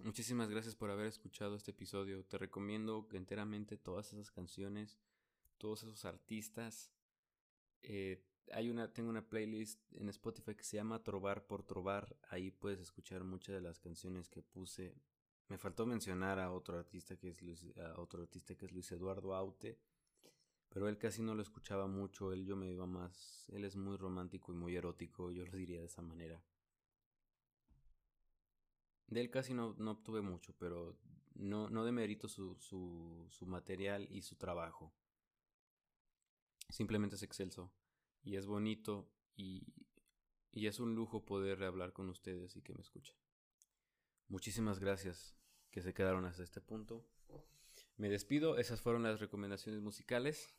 [0.00, 2.24] Muchísimas gracias por haber escuchado este episodio.
[2.24, 4.98] Te recomiendo enteramente todas esas canciones,
[5.56, 6.90] todos esos artistas.
[7.82, 8.22] Eh,
[8.52, 12.16] hay una, tengo una playlist en Spotify que se llama Trobar por Trobar.
[12.28, 14.94] Ahí puedes escuchar muchas de las canciones que puse.
[15.48, 18.90] Me faltó mencionar a otro artista que es Luis, a otro artista que es Luis
[18.92, 19.78] Eduardo Aute.
[20.70, 23.96] Pero él casi no lo escuchaba mucho, él yo me iba más, él es muy
[23.96, 26.42] romántico y muy erótico, yo lo diría de esa manera.
[29.06, 30.96] De él casi no, no obtuve mucho, pero
[31.34, 34.92] no, no demerito su, su, su material y su trabajo.
[36.68, 37.72] Simplemente es excelso
[38.22, 39.74] y es bonito y,
[40.52, 43.16] y es un lujo poder hablar con ustedes y que me escuchen.
[44.28, 45.36] Muchísimas gracias
[45.70, 47.06] que se quedaron hasta este punto.
[47.96, 50.54] Me despido, esas fueron las recomendaciones musicales.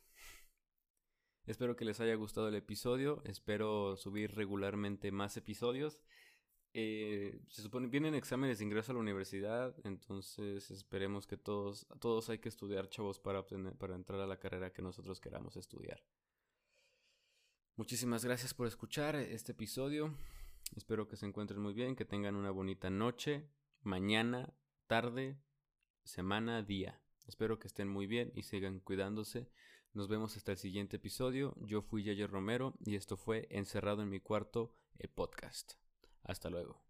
[1.46, 6.00] Espero que les haya gustado el episodio, espero subir regularmente más episodios.
[6.78, 12.28] Eh, se supone vienen exámenes de ingreso a la universidad, entonces esperemos que todos, todos
[12.28, 16.04] hay que estudiar, chavos, para obtener, para entrar a la carrera que nosotros queramos estudiar.
[17.76, 20.14] Muchísimas gracias por escuchar este episodio.
[20.76, 23.48] Espero que se encuentren muy bien, que tengan una bonita noche,
[23.80, 24.52] mañana,
[24.86, 25.40] tarde,
[26.04, 27.00] semana, día.
[27.26, 29.48] Espero que estén muy bien y sigan cuidándose.
[29.94, 31.54] Nos vemos hasta el siguiente episodio.
[31.58, 35.85] Yo fui Yayer Romero y esto fue Encerrado en mi cuarto, el podcast.
[36.26, 36.85] Hasta luego.